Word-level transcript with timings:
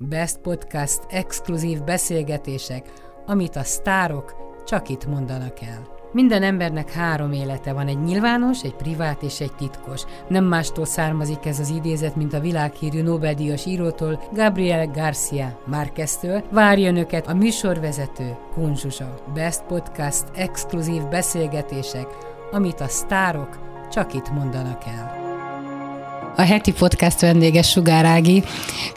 Best 0.00 0.38
Podcast 0.38 1.00
exkluzív 1.08 1.82
beszélgetések, 1.82 2.92
amit 3.26 3.56
a 3.56 3.62
sztárok 3.62 4.34
csak 4.66 4.88
itt 4.88 5.06
mondanak 5.06 5.60
el. 5.60 5.86
Minden 6.12 6.42
embernek 6.42 6.92
három 6.92 7.32
élete 7.32 7.72
van, 7.72 7.86
egy 7.86 8.02
nyilvános, 8.02 8.62
egy 8.62 8.74
privát 8.74 9.22
és 9.22 9.40
egy 9.40 9.52
titkos. 9.52 10.02
Nem 10.28 10.44
mástól 10.44 10.84
származik 10.84 11.46
ez 11.46 11.58
az 11.58 11.68
idézet, 11.68 12.16
mint 12.16 12.32
a 12.32 12.40
világhírű 12.40 13.02
Nobel-díjas 13.02 13.66
írótól, 13.66 14.22
Gabriel 14.32 14.86
Garcia 14.86 15.60
Márqueztől. 15.66 16.44
Várja 16.50 16.88
önöket 16.88 17.26
a 17.26 17.34
műsorvezető, 17.34 18.36
Kunzsusa. 18.54 19.14
Best 19.34 19.62
Podcast 19.62 20.24
exkluzív 20.34 21.02
beszélgetések, 21.08 22.06
amit 22.52 22.80
a 22.80 22.88
sztárok 22.88 23.58
csak 23.90 24.14
itt 24.14 24.30
mondanak 24.30 24.82
el 24.86 25.25
a 26.36 26.42
heti 26.42 26.72
podcast 26.72 27.20
vendége 27.20 27.62
Sugár 27.62 28.04
Ági. 28.04 28.42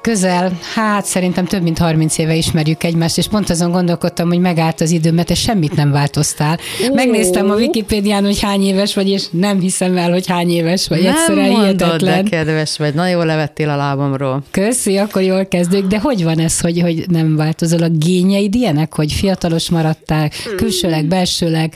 Közel, 0.02 0.58
hát 0.76 1.06
szerintem 1.06 1.46
több 1.46 1.62
mint 1.62 1.78
30 1.78 2.18
éve 2.18 2.36
ismerjük 2.36 2.84
egymást, 2.84 3.18
és 3.18 3.28
pont 3.28 3.50
azon 3.50 3.72
gondolkodtam, 3.72 4.28
hogy 4.28 4.40
megállt 4.40 4.82
az 4.82 4.92
idő, 4.92 5.12
mert 5.12 5.36
semmit 5.36 5.76
nem 5.76 5.92
változtál. 5.92 6.60
Megnéztem 6.94 7.50
a 7.50 7.56
Wikipédián, 7.56 8.24
hogy 8.24 8.40
hány 8.40 8.64
éves 8.64 8.96
vagy, 8.96 9.10
és 9.10 9.26
nem 9.32 9.60
hiszem 9.60 9.98
el, 9.98 10.12
hogy 10.12 10.28
hány 10.28 10.50
éves 10.50 10.88
vagy. 10.88 11.02
Nem 11.04 11.14
Egyszerűen 11.14 11.50
mondod, 11.50 11.80
hihetetlen. 11.82 12.24
de 12.24 12.30
kedves 12.30 12.78
vagy. 12.78 12.94
Nagyon 12.94 13.12
jól 13.12 13.26
levettél 13.26 13.70
a 13.70 13.76
lábamról. 13.76 14.44
Köszi, 14.52 14.98
akkor 14.98 15.22
jól 15.22 15.46
kezdők. 15.46 15.86
De 15.88 16.00
hogy 16.00 16.24
van 16.24 16.40
ez, 16.40 16.60
hogy, 16.60 16.82
hogy 16.82 17.06
nem 17.08 17.36
változol? 17.36 17.84
A 17.84 17.90
gényeid 17.90 18.56
ilyenek, 18.56 18.96
hogy 18.96 19.12
fiatalos 19.14 19.70
maradtál, 19.70 20.30
külsőleg, 20.56 21.06
belsőleg? 21.06 21.74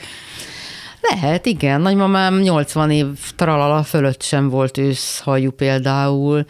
Lehet, 1.10 1.46
igen. 1.46 1.82
Nagymamám 1.82 2.40
80 2.40 2.92
év 2.92 3.06
tralala 3.36 3.84
fölött 3.84 4.22
sem 4.22 4.50
volt 4.50 4.78
őszhajú 4.78 5.52
például. 5.52 6.46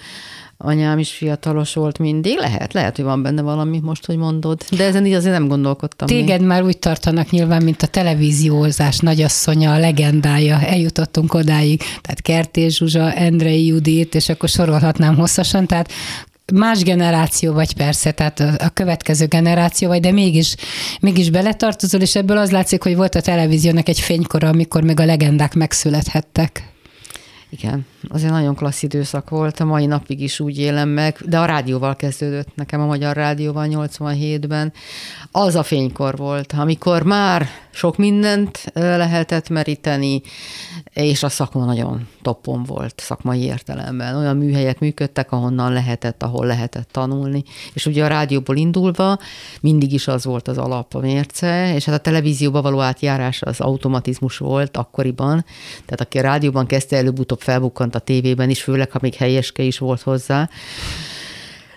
Anyám 0.58 1.00
is 1.00 1.12
fiatalos 1.12 1.74
volt 1.74 2.00
mindig. 2.00 2.38
Lehet, 2.38 2.74
lehet, 2.74 2.96
hogy 2.96 3.06
van 3.06 3.22
benne 3.22 3.42
valami 3.42 3.80
most, 3.80 4.06
hogy 4.06 4.18
mondod. 4.18 4.62
De 4.78 4.84
ezen 4.84 5.06
így 5.06 5.14
azért 5.14 5.34
nem 5.34 5.48
gondolkodtam. 5.48 6.08
Téged 6.08 6.40
még. 6.40 6.48
már 6.48 6.64
úgy 6.64 6.78
tartanak 6.78 7.30
nyilván, 7.30 7.64
mint 7.64 7.82
a 7.82 7.88
televíziózás 7.88 9.00
nagyasszonya, 9.00 9.74
a 9.74 9.80
legendája. 9.80 10.60
Eljutottunk 10.62 11.34
odáig. 11.34 11.80
Tehát 11.80 12.22
Kertész 12.22 12.78
Zsuzsa, 12.78 13.14
Endrei 13.14 13.66
Judit, 13.66 14.16
és 14.16 14.30
akkor 14.30 14.50
sorolhatnám 14.50 15.16
hosszasan. 15.16 15.68
Tehát 15.68 15.92
más 16.54 16.84
generáció 16.84 17.54
vagy 17.54 17.74
persze, 17.74 18.12
tehát 18.12 18.40
a, 18.40 18.70
következő 18.74 19.26
generáció 19.26 19.88
vagy, 19.88 20.00
de 20.00 20.12
mégis, 20.12 20.56
mégis 21.00 21.30
beletartozol, 21.30 22.02
és 22.02 22.16
ebből 22.16 22.38
az 22.38 22.52
látszik, 22.52 22.84
hogy 22.84 22.96
volt 22.96 23.16
a 23.16 23.22
televíziónak 23.22 23.90
egy 23.90 24.00
fénykora, 24.00 24.48
amikor 24.48 24.84
még 24.84 25.00
a 25.00 25.06
legendák 25.06 25.54
megszülethettek. 25.54 26.72
Igen, 27.50 27.86
azért 28.08 28.32
nagyon 28.32 28.56
klassz 28.56 28.84
időszak 28.84 29.30
volt, 29.30 29.60
a 29.60 29.66
mai 29.66 29.86
napig 29.86 30.22
is 30.22 30.40
úgy 30.40 30.60
élem 30.60 30.90
meg, 30.90 31.18
de 31.26 31.40
a 31.40 31.46
rádióval 31.46 31.96
kezdődött 31.96 32.56
nekem, 32.56 32.82
a 32.82 32.86
Magyar 32.86 33.16
Rádióval 33.16 33.68
87-ben. 33.70 34.74
Az 35.32 35.56
a 35.56 35.64
fénykor 35.64 36.18
volt, 36.18 36.54
amikor 36.58 37.04
már 37.04 37.48
sok 37.72 37.98
mindent 37.98 38.64
lehetett 38.74 39.50
meríteni, 39.50 40.22
és 40.94 41.24
a 41.24 41.30
szakma 41.30 41.66
nagyon 41.66 42.08
toppon 42.22 42.64
volt 42.64 42.94
szakmai 43.00 43.42
értelemben. 43.42 44.16
Olyan 44.16 44.38
műhelyek 44.38 44.80
működtek, 44.80 45.32
ahonnan 45.32 45.74
lehetett, 45.74 46.24
ahol 46.24 46.46
lehetett 46.46 46.88
tanulni. 46.92 47.44
És 47.74 47.86
ugye 47.86 48.04
a 48.04 48.08
rádióból 48.08 48.56
indulva 48.56 49.18
mindig 49.62 49.94
is 49.94 50.08
az 50.08 50.26
volt 50.26 50.48
az 50.48 50.58
alap, 50.58 50.96
a 50.96 51.00
mérce, 51.00 51.76
és 51.76 51.86
hát 51.86 51.96
a 51.96 52.02
televízióba 52.02 52.62
való 52.62 52.80
átjárás 52.80 53.42
az 53.42 53.60
automatizmus 53.60 54.38
volt 54.38 54.78
akkoriban. 54.78 55.46
Tehát 55.86 56.02
aki 56.02 56.18
a 56.18 56.22
rádióban 56.22 56.66
kezdte, 56.66 56.98
előbb-utóbb 56.98 57.42
felbukkant 57.42 57.93
a 57.96 58.00
tévében 58.00 58.50
is, 58.50 58.62
főleg, 58.62 58.92
ha 58.92 59.00
még 59.02 59.14
helyeske 59.14 59.64
is 59.64 59.78
volt 59.78 60.02
hozzá. 60.02 60.50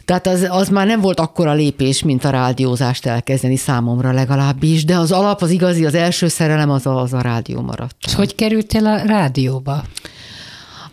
Tehát 0.05 0.27
az, 0.27 0.47
az 0.51 0.69
már 0.69 0.87
nem 0.87 1.01
volt 1.01 1.21
akkora 1.21 1.53
lépés, 1.53 2.03
mint 2.03 2.25
a 2.25 2.31
rádiózást 2.31 3.07
elkezdeni 3.07 3.57
számomra 3.57 4.13
legalábbis, 4.13 4.85
de 4.85 4.97
az 4.97 5.13
alap, 5.13 5.43
az 5.43 5.51
igazi, 5.51 5.85
az 5.85 5.95
első 5.95 6.29
szerelem 6.29 6.71
az 6.71 6.87
a, 6.87 7.01
az 7.01 7.13
a 7.13 7.21
rádió 7.21 7.61
maradt. 7.61 7.97
És 8.07 8.15
hogy 8.15 8.35
kerültél 8.35 8.87
a 8.87 8.97
rádióba? 8.97 9.85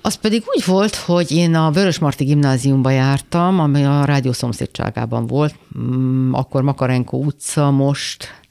Az 0.01 0.15
pedig 0.15 0.43
úgy 0.45 0.65
volt, 0.65 0.95
hogy 0.95 1.31
én 1.31 1.55
a 1.55 1.71
Vörösmarty 1.71 2.23
gimnáziumba 2.23 2.89
jártam, 2.89 3.59
ami 3.59 3.83
a 3.83 4.05
rádió 4.05 4.31
szomszédságában 4.31 5.27
volt, 5.27 5.55
mm, 5.79 6.33
akkor 6.33 6.61
Makarenko 6.61 7.17
utca, 7.17 7.71
most 7.71 8.42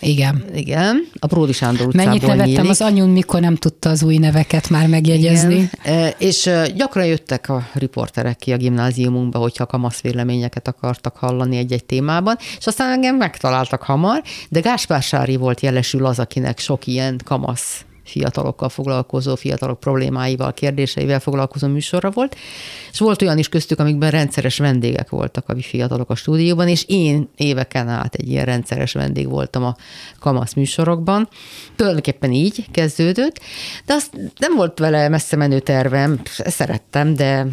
igen. 0.00 0.44
Igen, 0.54 1.08
a 1.18 1.26
Pródi 1.26 1.52
Sándor 1.52 1.86
utcában 1.86 2.06
Mennyit 2.06 2.26
nevettem 2.26 2.46
nyílik. 2.46 2.70
az 2.70 2.80
anyun, 2.80 3.08
mikor 3.08 3.40
nem 3.40 3.56
tudta 3.56 3.90
az 3.90 4.02
új 4.02 4.16
neveket 4.18 4.70
már 4.70 4.86
megjegyezni. 4.86 5.54
Igen. 5.54 5.70
E, 5.82 6.14
és 6.18 6.50
gyakran 6.76 7.06
jöttek 7.06 7.48
a 7.48 7.68
riporterek 7.72 8.36
ki 8.36 8.52
a 8.52 8.56
gimnáziumunkba, 8.56 9.38
hogyha 9.38 9.66
kamasz 9.66 10.00
véleményeket 10.00 10.68
akartak 10.68 11.16
hallani 11.16 11.56
egy-egy 11.56 11.84
témában, 11.84 12.36
és 12.58 12.66
aztán 12.66 12.90
engem 12.92 13.16
megtaláltak 13.16 13.82
hamar, 13.82 14.22
de 14.48 14.60
Gáspár 14.60 15.02
Sári 15.02 15.36
volt 15.36 15.60
jelesül 15.60 16.06
az, 16.06 16.18
akinek 16.18 16.58
sok 16.58 16.86
ilyen 16.86 17.20
kamasz 17.24 17.85
fiatalokkal 18.06 18.68
foglalkozó, 18.68 19.34
fiatalok 19.34 19.80
problémáival, 19.80 20.52
kérdéseivel 20.52 21.20
foglalkozó 21.20 21.68
műsorra 21.68 22.10
volt, 22.10 22.36
és 22.92 22.98
volt 22.98 23.22
olyan 23.22 23.38
is 23.38 23.48
köztük, 23.48 23.78
amikben 23.78 24.10
rendszeres 24.10 24.58
vendégek 24.58 25.10
voltak 25.10 25.48
a 25.48 25.54
fiatalok 25.60 26.10
a 26.10 26.14
stúdióban, 26.14 26.68
és 26.68 26.84
én 26.86 27.28
éveken 27.36 27.88
át 27.88 28.14
egy 28.14 28.30
ilyen 28.30 28.44
rendszeres 28.44 28.92
vendég 28.92 29.28
voltam 29.28 29.64
a 29.64 29.76
kamasz 30.18 30.54
műsorokban. 30.54 31.28
Tulajdonképpen 31.76 32.32
így 32.32 32.66
kezdődött, 32.70 33.40
de 33.86 33.94
azt 33.94 34.10
nem 34.38 34.54
volt 34.56 34.78
vele 34.78 35.08
messze 35.08 35.36
menő 35.36 35.60
tervem, 35.60 36.20
szerettem, 36.24 37.14
de 37.14 37.46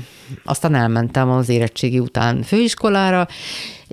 aztán 0.44 0.76
elmentem 0.76 1.30
az 1.30 1.50
érettségi 1.50 2.00
után 2.00 2.44
főiskolára, 2.44 3.28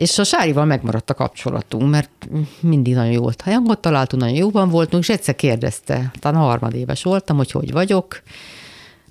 és 0.01 0.19
a 0.19 0.25
Sárival 0.25 0.65
megmaradt 0.65 1.11
a 1.11 1.15
kapcsolatunk, 1.15 1.91
mert 1.91 2.29
mindig 2.61 2.95
nagyon 2.95 3.13
jó 3.13 3.21
volt 3.21 3.43
hangot 3.43 3.81
találtunk, 3.81 4.23
nagyon 4.23 4.37
jóban 4.37 4.69
voltunk, 4.69 5.03
és 5.03 5.09
egyszer 5.09 5.37
kérdezte, 5.37 6.11
talán 6.19 6.41
harmadéves 6.41 7.03
voltam, 7.03 7.37
hogy 7.37 7.51
hogy 7.51 7.73
vagyok, 7.73 8.23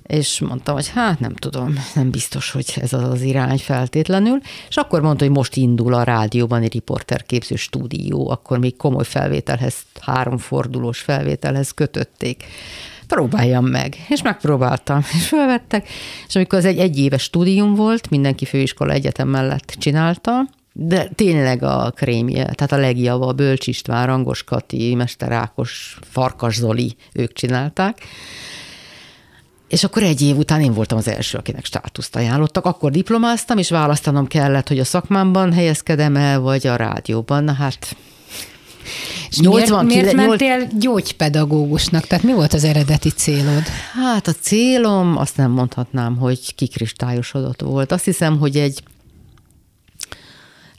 és 0.03 0.39
mondtam, 0.39 0.75
hogy 0.75 0.87
hát 0.87 1.19
nem 1.19 1.35
tudom, 1.35 1.73
nem 1.95 2.09
biztos, 2.09 2.51
hogy 2.51 2.73
ez 2.81 2.93
az 2.93 3.03
az 3.03 3.21
irány 3.21 3.57
feltétlenül, 3.57 4.39
és 4.69 4.77
akkor 4.77 5.01
mondta, 5.01 5.25
hogy 5.25 5.33
most 5.33 5.55
indul 5.55 5.93
a 5.93 6.03
rádióban 6.03 6.61
egy 6.61 6.73
riporterképző 6.73 7.55
stúdió, 7.55 8.29
akkor 8.29 8.59
még 8.59 8.77
komoly 8.77 9.05
felvételhez, 9.05 9.75
háromfordulós 10.01 10.99
felvételhez 10.99 11.71
kötötték. 11.71 12.43
Próbáljam 13.07 13.65
meg. 13.65 13.95
És 14.07 14.21
megpróbáltam, 14.21 15.01
és 15.13 15.27
felvettek, 15.27 15.87
és 16.27 16.35
amikor 16.35 16.57
az 16.57 16.65
egy 16.65 16.77
egyéves 16.77 17.23
stúdium 17.23 17.75
volt, 17.75 18.09
mindenki 18.09 18.45
főiskola 18.45 18.93
egyetem 18.93 19.27
mellett 19.27 19.75
csinálta, 19.79 20.57
de 20.81 21.09
tényleg 21.15 21.63
a 21.63 21.93
krémje, 21.95 22.43
tehát 22.43 22.71
a 22.71 22.77
legjabb, 22.77 23.21
a 23.21 23.33
Bölcs 23.33 23.67
István, 23.67 24.05
Rangos 24.05 24.43
Kati, 24.43 24.95
Mester 24.95 25.31
Ákos, 25.31 25.99
Farkas 26.09 26.55
Zoli, 26.55 26.95
ők 27.13 27.33
csinálták. 27.33 27.97
És 29.67 29.83
akkor 29.83 30.03
egy 30.03 30.21
év 30.21 30.37
után 30.37 30.61
én 30.61 30.73
voltam 30.73 30.97
az 30.97 31.07
első, 31.07 31.37
akinek 31.37 31.65
státuszt 31.65 32.15
ajánlottak. 32.15 32.65
Akkor 32.65 32.91
diplomáztam, 32.91 33.57
és 33.57 33.69
választanom 33.69 34.27
kellett, 34.27 34.67
hogy 34.67 34.79
a 34.79 34.83
szakmámban 34.83 35.53
helyezkedem 35.53 36.15
el, 36.15 36.39
vagy 36.39 36.67
a 36.67 36.75
rádióban. 36.75 37.43
Na 37.43 37.53
hát 37.53 37.95
és 39.29 39.39
80, 39.39 39.85
miért, 39.85 40.13
miért 40.13 40.27
mentél 40.27 40.67
gyógypedagógusnak? 40.79 42.07
Tehát 42.07 42.23
mi 42.23 42.33
volt 42.33 42.53
az 42.53 42.63
eredeti 42.63 43.09
célod? 43.09 43.63
Hát 43.93 44.27
a 44.27 44.33
célom, 44.41 45.17
azt 45.17 45.37
nem 45.37 45.51
mondhatnám, 45.51 46.17
hogy 46.17 46.55
kikristályosodott 46.55 47.61
volt. 47.61 47.91
Azt 47.91 48.05
hiszem, 48.05 48.39
hogy 48.39 48.57
egy 48.57 48.83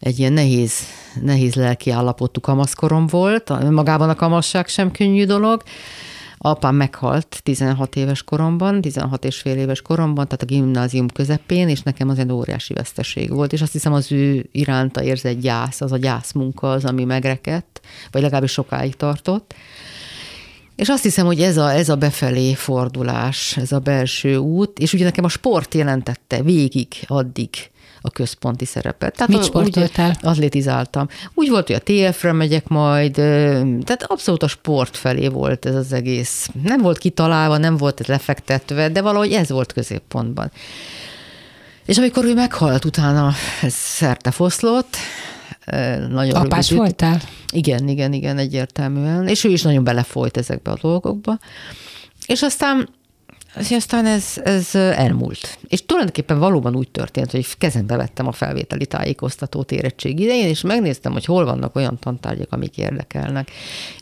egy 0.01 0.19
ilyen 0.19 0.33
nehéz, 0.33 0.73
nehéz 1.23 1.55
lelki 1.55 1.91
állapotú 1.91 2.41
kamaszkorom 2.41 3.07
volt. 3.07 3.71
Magában 3.71 4.09
a 4.09 4.15
kamasság 4.15 4.69
sem 4.69 4.91
könnyű 4.91 5.25
dolog. 5.25 5.63
Apám 6.43 6.75
meghalt 6.75 7.41
16 7.43 7.97
éves 7.97 8.23
koromban, 8.23 8.81
16 8.81 9.25
és 9.25 9.37
fél 9.37 9.57
éves 9.57 9.83
koromban, 9.83 10.25
tehát 10.25 10.43
a 10.43 10.47
gimnázium 10.47 11.09
közepén, 11.09 11.69
és 11.69 11.83
nekem 11.83 12.09
az 12.09 12.19
egy 12.19 12.33
óriási 12.33 12.75
veszteség 12.75 13.31
volt, 13.31 13.53
és 13.53 13.63
azt 13.63 13.73
hiszem 13.73 13.93
az 13.93 14.13
ő 14.13 14.49
iránta 14.53 15.03
érzett 15.03 15.41
gyász, 15.41 15.81
az 15.81 15.93
a 15.93 15.97
gyászmunka 15.97 16.71
az, 16.71 16.85
ami 16.85 17.05
megrekedt, 17.05 17.81
vagy 18.11 18.23
legalábbis 18.23 18.53
sokáig 18.53 18.97
tartott. 18.97 19.55
És 20.77 20.89
azt 20.89 21.03
hiszem, 21.03 21.27
hogy 21.27 21.41
ez 21.41 21.57
a, 21.57 21.73
ez 21.73 21.89
a 21.89 21.97
befelé 21.97 22.55
fordulás, 22.55 23.57
ez 23.57 23.73
a 23.73 23.79
belső 23.79 24.37
út, 24.37 24.79
és 24.79 24.93
ugye 24.93 25.05
nekem 25.05 25.25
a 25.25 25.29
sport 25.29 25.75
jelentette 25.75 26.43
végig 26.43 26.89
addig 27.07 27.49
a 28.01 28.11
központi 28.11 28.65
szerepet. 28.65 29.17
Tehát 29.17 29.33
Mit 29.33 29.45
sportoltál? 29.45 30.09
Úgy, 30.09 30.17
atlétizáltam. 30.21 31.09
Úgy 31.35 31.49
volt, 31.49 31.67
hogy 31.67 31.81
a 31.85 32.11
TF-re 32.11 32.33
megyek 32.33 32.69
majd, 32.69 33.13
tehát 33.15 34.03
abszolút 34.07 34.43
a 34.43 34.49
sport 34.49 34.97
felé 34.97 35.29
volt 35.29 35.67
ez 35.67 35.75
az 35.75 35.93
egész. 35.93 36.49
Nem 36.63 36.81
volt 36.81 36.99
kitalálva, 36.99 37.57
nem 37.57 37.77
volt 37.77 38.01
ez 38.01 38.07
lefektetve, 38.07 38.89
de 38.89 39.03
valahogy 39.03 39.33
ez 39.33 39.51
volt 39.51 39.73
középpontban. 39.73 40.51
És 41.87 41.99
amikor 41.99 42.25
ő 42.25 42.35
meghalt, 42.35 42.85
utána 42.85 43.33
ez 43.63 43.73
szerte 43.75 44.31
foszlott, 44.31 44.97
nagyon 46.09 46.35
Apás 46.35 46.69
rövid. 46.71 46.85
voltál? 46.85 47.21
Igen, 47.53 47.89
igen, 47.89 48.13
igen, 48.13 48.39
egyértelműen. 48.39 49.29
És 49.29 49.45
ő 49.45 49.49
is 49.49 49.63
nagyon 49.63 49.85
belefolyt 49.85 50.37
ezekbe 50.37 50.71
a 50.71 50.79
dolgokba. 50.81 51.39
És 52.27 52.43
aztán 52.43 52.89
És 53.59 53.71
aztán 53.71 54.07
ez, 54.07 54.25
ez 54.45 54.75
elmúlt. 54.75 55.59
És 55.69 55.87
tulajdonképpen 55.87 56.39
valóban 56.39 56.77
úgy 56.77 56.91
történt, 56.91 57.31
hogy 57.31 57.47
kezembe 57.59 57.97
vettem 57.97 58.27
a 58.27 58.33
felvételi 58.33 58.87
tájékoztatót 58.87 59.73
érettség 59.73 60.21
idején, 60.21 60.49
és 60.49 60.61
megnéztem, 60.61 61.13
hogy 61.13 61.25
hol 61.25 61.45
vannak 61.45 61.77
olyan 61.77 61.99
tantárgyak, 61.99 62.53
amik 62.53 62.79
érdekelnek. 62.79 63.51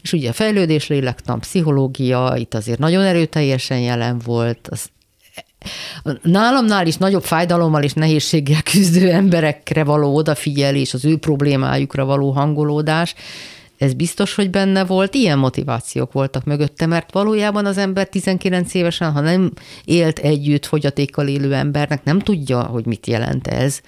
És 0.02 0.12
ugye 0.12 0.28
a 0.28 0.32
fejlődés 0.32 0.86
lélektan, 0.86 1.40
pszichológia, 1.40 2.34
itt 2.36 2.54
azért 2.54 2.78
nagyon 2.78 3.02
erőteljesen 3.02 3.80
jelen 3.80 4.18
volt, 4.24 4.68
az 4.70 4.90
nálamnál 6.22 6.86
is 6.86 6.96
nagyobb 6.96 7.24
fájdalommal 7.24 7.82
és 7.82 7.92
nehézséggel 7.92 8.62
küzdő 8.62 9.10
emberekre 9.10 9.84
való 9.84 10.14
odafigyelés, 10.14 10.94
az 10.94 11.04
ő 11.04 11.16
problémájukra 11.16 12.04
való 12.04 12.30
hangolódás, 12.30 13.14
ez 13.78 13.94
biztos, 13.94 14.34
hogy 14.34 14.50
benne 14.50 14.84
volt, 14.84 15.14
ilyen 15.14 15.38
motivációk 15.38 16.12
voltak 16.12 16.44
mögötte, 16.44 16.86
mert 16.86 17.12
valójában 17.12 17.66
az 17.66 17.78
ember 17.78 18.08
19 18.08 18.74
évesen, 18.74 19.12
ha 19.12 19.20
nem 19.20 19.52
élt 19.84 20.18
együtt 20.18 20.66
fogyatékkal 20.66 21.28
élő 21.28 21.54
embernek, 21.54 22.04
nem 22.04 22.18
tudja, 22.18 22.62
hogy 22.62 22.86
mit 22.86 23.06
jelent 23.06 23.46
ez. 23.46 23.80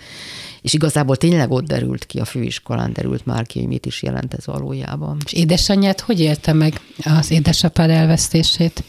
És 0.63 0.75
igazából 0.75 1.17
tényleg 1.17 1.51
ott 1.51 1.67
derült 1.67 2.07
ki, 2.07 2.19
a 2.19 2.25
főiskolán 2.25 2.93
derült 2.93 3.27
már 3.27 3.47
ki, 3.47 3.59
hogy 3.59 3.69
mit 3.69 3.87
is 3.87 4.03
jelent 4.03 4.35
ez 4.35 4.47
valójában. 4.47 5.17
És 5.25 5.33
édesanyját 5.33 6.01
hogy 6.01 6.21
élte 6.21 6.53
meg 6.53 6.81
az 7.05 7.31
édesapád 7.31 7.91
elvesztését? 7.91 8.85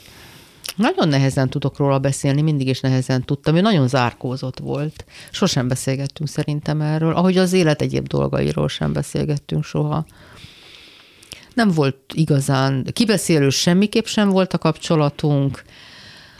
Nagyon 0.75 1.07
nehezen 1.07 1.49
tudok 1.49 1.77
róla 1.77 1.99
beszélni, 1.99 2.41
mindig 2.41 2.67
is 2.67 2.79
nehezen 2.79 3.25
tudtam. 3.25 3.55
Ő 3.55 3.61
nagyon 3.61 3.87
zárkózott 3.87 4.59
volt. 4.59 5.05
Sosem 5.31 5.67
beszélgettünk 5.67 6.29
szerintem 6.29 6.81
erről, 6.81 7.13
ahogy 7.13 7.37
az 7.37 7.53
élet 7.53 7.81
egyéb 7.81 8.07
dolgairól 8.07 8.67
sem 8.67 8.93
beszélgettünk 8.93 9.63
soha 9.63 10.05
nem 11.53 11.71
volt 11.71 11.97
igazán, 12.13 12.87
kibeszélő 12.93 13.49
semmiképp 13.49 14.05
sem 14.05 14.29
volt 14.29 14.53
a 14.53 14.57
kapcsolatunk. 14.57 15.63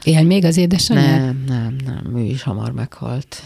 Él 0.04 0.24
még 0.24 0.46
az 0.46 0.58
édesanyja? 0.58 1.18
Nem, 1.18 1.44
nem, 1.48 1.76
nem, 1.86 2.18
ő 2.18 2.22
is 2.22 2.44
hamar 2.44 2.72
meghalt. 2.72 3.42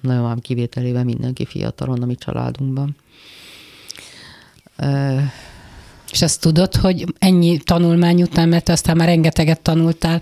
Nagyon 0.00 0.26
ám 0.26 0.38
kivételével 0.38 1.04
mindenki 1.04 1.46
fiatalon 1.46 2.02
a 2.02 2.06
mi 2.06 2.14
családunkban. 2.14 2.96
És 6.14 6.22
azt 6.22 6.40
tudod, 6.40 6.76
hogy 6.76 7.04
ennyi 7.18 7.58
tanulmány 7.58 8.22
után, 8.22 8.48
mert 8.48 8.68
aztán 8.68 8.96
már 8.96 9.08
rengeteget 9.08 9.60
tanultál, 9.60 10.20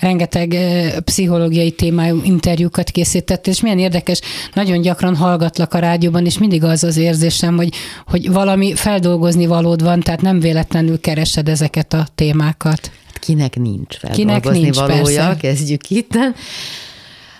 rengeteg 0.00 0.56
pszichológiai 1.04 1.70
témájú 1.70 2.20
interjúkat 2.22 2.90
készítettél, 2.90 3.52
és 3.52 3.60
milyen 3.60 3.78
érdekes, 3.78 4.20
nagyon 4.54 4.80
gyakran 4.80 5.16
hallgatlak 5.16 5.74
a 5.74 5.78
rádióban, 5.78 6.24
és 6.26 6.38
mindig 6.38 6.64
az 6.64 6.84
az 6.84 6.96
érzésem, 6.96 7.56
hogy, 7.56 7.74
hogy 8.06 8.32
valami 8.32 8.74
feldolgozni 8.74 9.46
valód 9.46 9.82
van, 9.82 10.00
tehát 10.00 10.20
nem 10.20 10.40
véletlenül 10.40 11.00
keresed 11.00 11.48
ezeket 11.48 11.92
a 11.92 12.06
témákat. 12.14 12.90
Hát 13.06 13.18
kinek 13.18 13.56
nincs 13.56 13.96
feldolgozni 13.96 14.24
Kinek 14.24 14.62
nincs, 14.62 14.76
valója, 14.76 15.26
persze. 15.26 15.36
kezdjük 15.36 15.90
itt. 15.90 16.12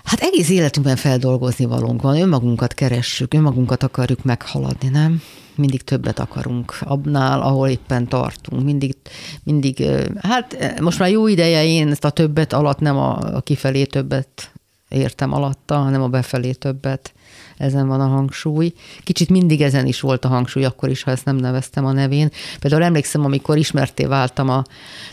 Hát 0.03 0.19
egész 0.19 0.49
életünkben 0.49 0.95
feldolgozni 0.95 1.65
valónk 1.65 2.01
van, 2.01 2.21
önmagunkat 2.21 2.73
keressük, 2.73 3.33
önmagunkat 3.33 3.83
akarjuk 3.83 4.23
meghaladni, 4.23 4.89
nem? 4.89 5.21
Mindig 5.57 5.83
többet 5.83 6.19
akarunk 6.19 6.77
abnál, 6.79 7.41
ahol 7.41 7.67
éppen 7.67 8.07
tartunk. 8.07 8.63
Mindig, 8.63 8.95
mindig, 9.43 9.85
hát 10.21 10.79
most 10.81 10.99
már 10.99 11.09
jó 11.09 11.27
ideje 11.27 11.65
én 11.65 11.91
ezt 11.91 12.05
a 12.05 12.09
többet 12.09 12.53
alatt 12.53 12.79
nem 12.79 12.97
a, 12.97 13.39
kifelé 13.39 13.83
többet 13.83 14.51
értem 14.89 15.33
alatta, 15.33 15.77
hanem 15.77 16.01
a 16.01 16.07
befelé 16.07 16.51
többet 16.51 17.13
ezen 17.57 17.87
van 17.87 18.01
a 18.01 18.07
hangsúly. 18.07 18.73
Kicsit 19.03 19.29
mindig 19.29 19.61
ezen 19.61 19.85
is 19.85 19.99
volt 19.99 20.25
a 20.25 20.27
hangsúly, 20.27 20.65
akkor 20.65 20.89
is, 20.89 21.03
ha 21.03 21.11
ezt 21.11 21.25
nem 21.25 21.35
neveztem 21.35 21.85
a 21.85 21.91
nevén. 21.91 22.29
Például 22.59 22.83
emlékszem, 22.83 23.25
amikor 23.25 23.57
ismerté 23.57 24.05
váltam 24.05 24.49
a 24.49 24.63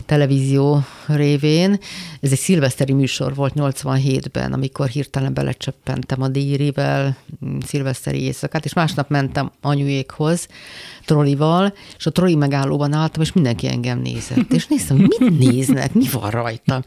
televízió 0.05 0.83
révén, 1.07 1.79
ez 2.21 2.31
egy 2.31 2.39
szilveszteri 2.39 2.93
műsor 2.93 3.35
volt 3.35 3.53
87-ben, 3.55 4.53
amikor 4.53 4.87
hirtelen 4.87 5.33
belecsöppentem 5.33 6.21
a 6.21 6.27
díjrivel, 6.27 7.17
mm, 7.45 7.57
szilveszteri 7.65 8.21
éjszakát, 8.21 8.65
és 8.65 8.73
másnap 8.73 9.09
mentem 9.09 9.51
anyuékhoz, 9.61 10.47
trollival, 11.05 11.73
és 11.97 12.05
a 12.05 12.11
trolli 12.11 12.35
megállóban 12.35 12.93
álltam, 12.93 13.21
és 13.21 13.33
mindenki 13.33 13.67
engem 13.67 13.99
nézett. 13.99 14.53
És 14.53 14.67
néztem, 14.67 14.97
mit 14.97 15.39
néznek, 15.39 15.93
mi 15.93 16.05
van 16.11 16.29
rajtam. 16.29 16.81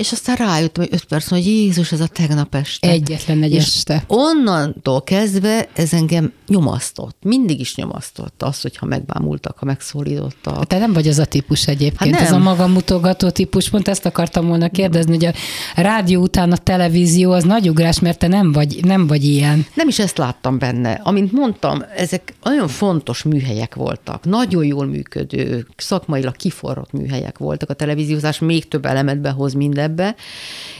És 0.00 0.12
aztán 0.12 0.36
rájöttem, 0.36 0.84
hogy 0.84 0.92
öt 0.94 1.04
perc, 1.04 1.28
hogy 1.28 1.46
Jézus, 1.46 1.92
ez 1.92 2.00
a 2.00 2.06
tegnap 2.06 2.54
este. 2.54 2.88
Egyetlen 2.88 3.42
egy 3.42 3.52
és 3.52 3.66
este. 3.66 4.04
onnantól 4.06 5.02
kezdve 5.02 5.68
ez 5.74 5.92
engem 5.92 6.32
nyomasztott. 6.46 7.16
Mindig 7.22 7.60
is 7.60 7.74
nyomasztott 7.74 8.42
az, 8.42 8.60
hogyha 8.60 8.86
megbámultak, 8.86 9.58
ha 9.58 9.64
megszólítottak. 9.64 10.66
Te 10.66 10.78
nem 10.78 10.92
vagy 10.92 11.08
az 11.08 11.18
a 11.18 11.24
típus 11.24 11.66
egyébként, 11.66 11.98
hát 11.98 12.10
nem. 12.10 12.22
ez 12.22 12.32
a 12.32 12.38
magamutogató 12.38 13.30
típus. 13.30 13.70
Pont 13.70 13.88
ezt 13.88 14.06
akartam 14.06 14.46
volna 14.46 14.68
kérdezni, 14.68 15.12
hogy 15.12 15.24
a 15.24 15.32
rádió 15.76 16.22
után 16.22 16.52
a 16.52 16.56
televízió 16.56 17.32
az 17.32 17.44
nagy 17.44 17.68
ugrás, 17.68 18.00
mert 18.00 18.18
te 18.18 18.28
nem 18.28 18.52
vagy, 18.52 18.84
nem 18.84 19.06
vagy 19.06 19.24
ilyen. 19.24 19.66
Nem 19.74 19.88
is 19.88 19.98
ezt 19.98 20.18
láttam 20.18 20.58
benne. 20.58 20.92
Amint 20.92 21.32
mondtam, 21.32 21.84
ezek 21.96 22.34
nagyon 22.42 22.68
fontos 22.68 23.22
műhelyek 23.22 23.74
voltak. 23.74 24.24
Nagyon 24.24 24.64
jól 24.64 24.86
működő, 24.86 25.66
szakmailag 25.76 26.36
kiforrott 26.36 26.92
műhelyek 26.92 27.38
voltak. 27.38 27.70
A 27.70 27.74
televíziózás 27.74 28.38
még 28.38 28.68
több 28.68 28.84
elemet 28.84 29.20
behoz 29.20 29.52
minden 29.52 29.88
ebbe. 29.90 30.14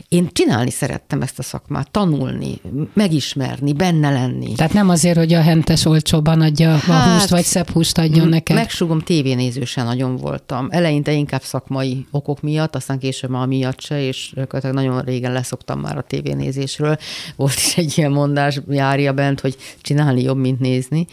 Én 0.08 0.28
csinálni 0.32 0.70
szerettem 0.70 1.22
ezt 1.22 1.38
a 1.38 1.42
szakmát, 1.42 1.90
tanulni, 1.90 2.60
megismerni, 2.94 3.72
benne 3.72 4.10
lenni. 4.10 4.52
Tehát 4.52 4.72
nem 4.72 4.88
azért, 4.88 5.16
hogy 5.16 5.32
a 5.32 5.40
hentes 5.40 5.84
olcsóban 5.84 6.40
adja 6.40 6.76
hát, 6.76 7.06
a 7.06 7.12
húst, 7.12 7.28
vagy 7.28 7.44
szebb 7.44 7.70
húst 7.70 7.98
adjon 7.98 8.28
neked? 8.28 8.56
Megsugom, 8.56 9.00
tévénézősen 9.00 9.84
nagyon 9.84 10.16
voltam. 10.16 10.68
Eleinte 10.70 11.12
inkább 11.12 11.42
szakmai 11.42 12.06
okok 12.10 12.42
miatt, 12.42 12.76
aztán 12.76 12.98
később 12.98 13.30
már 13.30 13.46
miatt 13.46 13.80
se, 13.80 14.02
és 14.02 14.34
nagyon 14.62 15.00
régen 15.00 15.32
leszoktam 15.32 15.80
már 15.80 15.98
a 15.98 16.02
tévénézésről. 16.02 16.96
Volt 17.36 17.54
is 17.54 17.76
egy 17.76 17.98
ilyen 17.98 18.10
mondás, 18.10 18.60
járja 18.68 19.12
bent, 19.12 19.40
hogy 19.40 19.56
csinálni 19.80 20.22
jobb, 20.22 20.38
mint 20.38 20.60
nézni. 20.60 21.06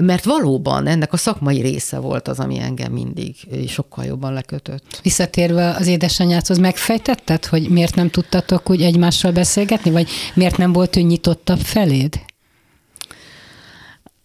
Mert 0.00 0.24
valóban 0.24 0.86
ennek 0.86 1.12
a 1.12 1.16
szakmai 1.16 1.60
része 1.60 1.98
volt 1.98 2.28
az, 2.28 2.38
ami 2.38 2.58
engem 2.58 2.92
mindig 2.92 3.36
sokkal 3.68 4.04
jobban 4.04 4.32
lekötött. 4.32 5.00
Visszatérve 5.02 5.70
az 5.70 5.86
édesanyádhoz, 5.86 6.58
megfejtett 6.58 7.23
értetted, 7.24 7.50
hogy 7.50 7.68
miért 7.68 7.94
nem 7.94 8.10
tudtatok 8.10 8.70
úgy 8.70 8.82
egymással 8.82 9.32
beszélgetni, 9.32 9.90
vagy 9.90 10.08
miért 10.34 10.56
nem 10.56 10.72
volt 10.72 10.96
ő 10.96 11.00
nyitottabb 11.00 11.58
feléd? 11.58 12.20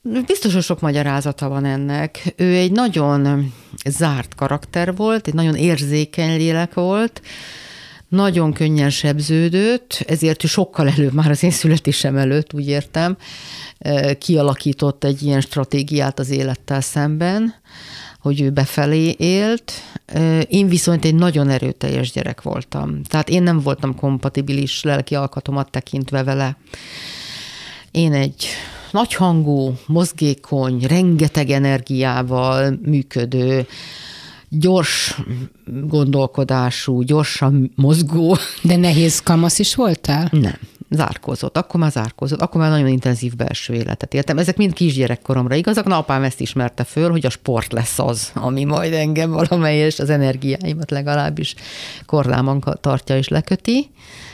Biztos, 0.01 0.53
hogy 0.53 0.63
sok 0.63 0.79
magyarázata 0.79 1.49
van 1.49 1.65
ennek. 1.65 2.33
Ő 2.35 2.55
egy 2.55 2.71
nagyon 2.71 3.53
zárt 3.89 4.35
karakter 4.35 4.95
volt, 4.95 5.27
egy 5.27 5.33
nagyon 5.33 5.55
érzékeny 5.55 6.37
lélek 6.37 6.73
volt, 6.73 7.21
nagyon 8.07 8.53
könnyen 8.53 8.89
sebződött, 8.89 10.03
ezért 10.07 10.43
ő 10.43 10.47
sokkal 10.47 10.89
előbb, 10.89 11.13
már 11.13 11.29
az 11.29 11.43
én 11.43 11.51
születésem 11.51 12.17
előtt, 12.17 12.53
úgy 12.53 12.67
értem, 12.67 13.17
kialakított 14.19 15.03
egy 15.03 15.21
ilyen 15.23 15.41
stratégiát 15.41 16.19
az 16.19 16.29
élettel 16.29 16.81
szemben, 16.81 17.53
hogy 18.19 18.41
ő 18.41 18.49
befelé 18.49 19.15
élt. 19.17 19.71
Én 20.47 20.67
viszont 20.67 21.05
egy 21.05 21.15
nagyon 21.15 21.49
erőteljes 21.49 22.11
gyerek 22.11 22.41
voltam. 22.41 23.03
Tehát 23.03 23.29
én 23.29 23.43
nem 23.43 23.59
voltam 23.59 23.95
kompatibilis 23.95 24.83
lelki 24.83 25.15
alkatomat 25.15 25.71
tekintve 25.71 26.23
vele. 26.23 26.57
Én 27.91 28.13
egy 28.13 28.45
nagyhangú, 28.91 29.77
mozgékony, 29.85 30.85
rengeteg 30.87 31.49
energiával 31.49 32.79
működő, 32.81 33.67
gyors 34.49 35.21
gondolkodású, 35.65 37.01
gyorsan 37.01 37.71
mozgó. 37.75 38.37
De 38.61 38.75
nehéz 38.75 39.19
kamasz 39.19 39.59
is 39.59 39.75
voltál? 39.75 40.29
Nem 40.31 40.59
zárkózott, 40.89 41.57
akkor 41.57 41.79
már 41.79 41.91
zárkózott, 41.91 42.41
akkor 42.41 42.61
már 42.61 42.69
nagyon 42.69 42.87
intenzív 42.87 43.35
belső 43.35 43.73
életet 43.73 44.13
éltem. 44.13 44.37
Ezek 44.37 44.57
mind 44.57 44.73
kisgyerekkoromra 44.73 45.55
igazak, 45.55 45.85
na 45.85 45.97
apám 45.97 46.23
ezt 46.23 46.41
ismerte 46.41 46.83
föl, 46.83 47.09
hogy 47.09 47.25
a 47.25 47.29
sport 47.29 47.71
lesz 47.71 47.99
az, 47.99 48.31
ami 48.33 48.63
majd 48.63 48.93
engem 48.93 49.31
valamelyes 49.31 49.99
az 49.99 50.09
energiáimat 50.09 50.91
legalábbis 50.91 51.55
korlámon 52.05 52.63
tartja 52.81 53.17
és 53.17 53.27
leköti. 53.27 53.91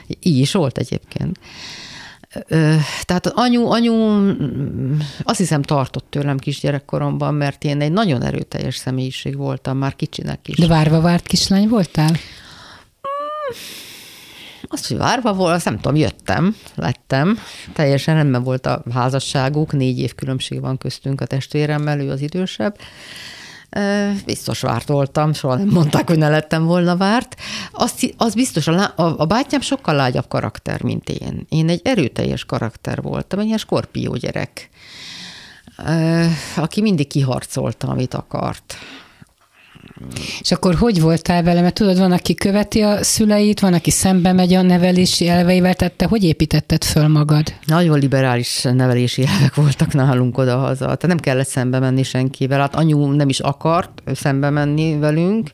Így 0.07 0.38
is 0.38 0.51
volt 0.51 0.77
egyébként. 0.77 1.39
Tehát 3.03 3.27
anyu, 3.27 3.65
anyu 3.69 3.93
azt 5.24 5.38
hiszem 5.38 5.62
tartott 5.62 6.05
tőlem 6.09 6.38
kisgyerekkoromban, 6.38 7.33
mert 7.33 7.63
én 7.63 7.81
egy 7.81 7.91
nagyon 7.91 8.24
erőteljes 8.24 8.75
személyiség 8.75 9.38
voltam, 9.38 9.77
már 9.77 9.95
kicsinek 9.95 10.47
is. 10.47 10.57
De 10.57 10.67
várva 10.67 11.01
várt 11.01 11.27
kislány 11.27 11.67
voltál? 11.67 12.12
Mm, 12.12 13.84
azt, 14.75 14.88
hogy 14.88 14.98
várva 14.98 15.29
azt 15.32 15.65
nem 15.65 15.75
tudom, 15.75 15.96
jöttem, 15.96 16.55
lettem. 16.75 17.39
Teljesen 17.74 18.15
rendben 18.15 18.44
volt 18.44 18.65
a 18.65 18.84
házasságuk, 18.94 19.72
négy 19.74 20.00
év 20.00 20.15
különbség 20.15 20.62
van 20.62 20.77
köztünk 20.77 21.22
a 21.22 21.25
testvéremmel, 21.25 22.00
ő 22.00 22.10
az 22.10 22.22
idősebb. 22.22 22.77
Biztos 24.25 24.62
várt 24.62 24.88
voltam, 24.88 25.34
soha 25.34 25.55
nem 25.55 25.67
mondták, 25.67 26.08
hogy 26.08 26.17
ne 26.17 26.29
lettem 26.29 26.65
volna 26.65 26.98
várt. 26.98 27.36
Azt, 27.72 28.13
az 28.17 28.34
biztos, 28.34 28.67
a, 28.67 28.94
a, 28.96 29.03
a 29.17 29.25
bátyám 29.25 29.62
sokkal 29.62 29.96
lágyabb 29.96 30.27
karakter, 30.27 30.82
mint 30.82 31.10
én. 31.10 31.46
Én 31.50 31.70
egy 31.70 31.82
erőteljes 31.84 32.46
karakter 32.46 33.01
voltam, 33.01 33.39
egy 33.39 33.46
ilyen 33.46 33.58
skorpió 33.58 34.15
gyerek, 34.15 34.70
aki 36.55 36.82
mindig 36.82 37.08
kiharcolta, 37.08 37.88
amit 37.88 38.13
akart 38.13 38.75
És 40.39 40.51
akkor 40.51 40.75
hogy 40.75 41.01
voltál 41.01 41.43
vele? 41.43 41.61
Mert 41.61 41.73
tudod, 41.73 41.97
van, 41.97 42.11
aki 42.11 42.33
követi 42.33 42.81
a 42.81 43.03
szüleit, 43.03 43.59
van, 43.59 43.73
aki 43.73 43.89
szembe 43.89 44.33
megy 44.33 44.53
a 44.53 44.61
nevelési 44.61 45.27
elveivel, 45.27 45.73
tehát 45.73 45.93
te 45.93 46.05
hogy 46.05 46.23
építetted 46.23 46.83
föl 46.83 47.07
magad? 47.07 47.53
Nagyon 47.65 47.99
liberális 47.99 48.61
nevelési 48.61 49.25
elvek 49.25 49.55
voltak 49.55 49.93
nálunk 49.93 50.37
oda-haza. 50.37 50.85
Tehát 50.85 51.07
nem 51.07 51.19
kellett 51.19 51.47
szembe 51.47 51.79
menni 51.79 52.03
senkivel. 52.03 52.59
Hát 52.59 52.75
anyu 52.75 53.11
nem 53.11 53.29
is 53.29 53.39
akart 53.39 54.03
szembe 54.13 54.49
menni 54.49 54.97
velünk, 54.97 55.51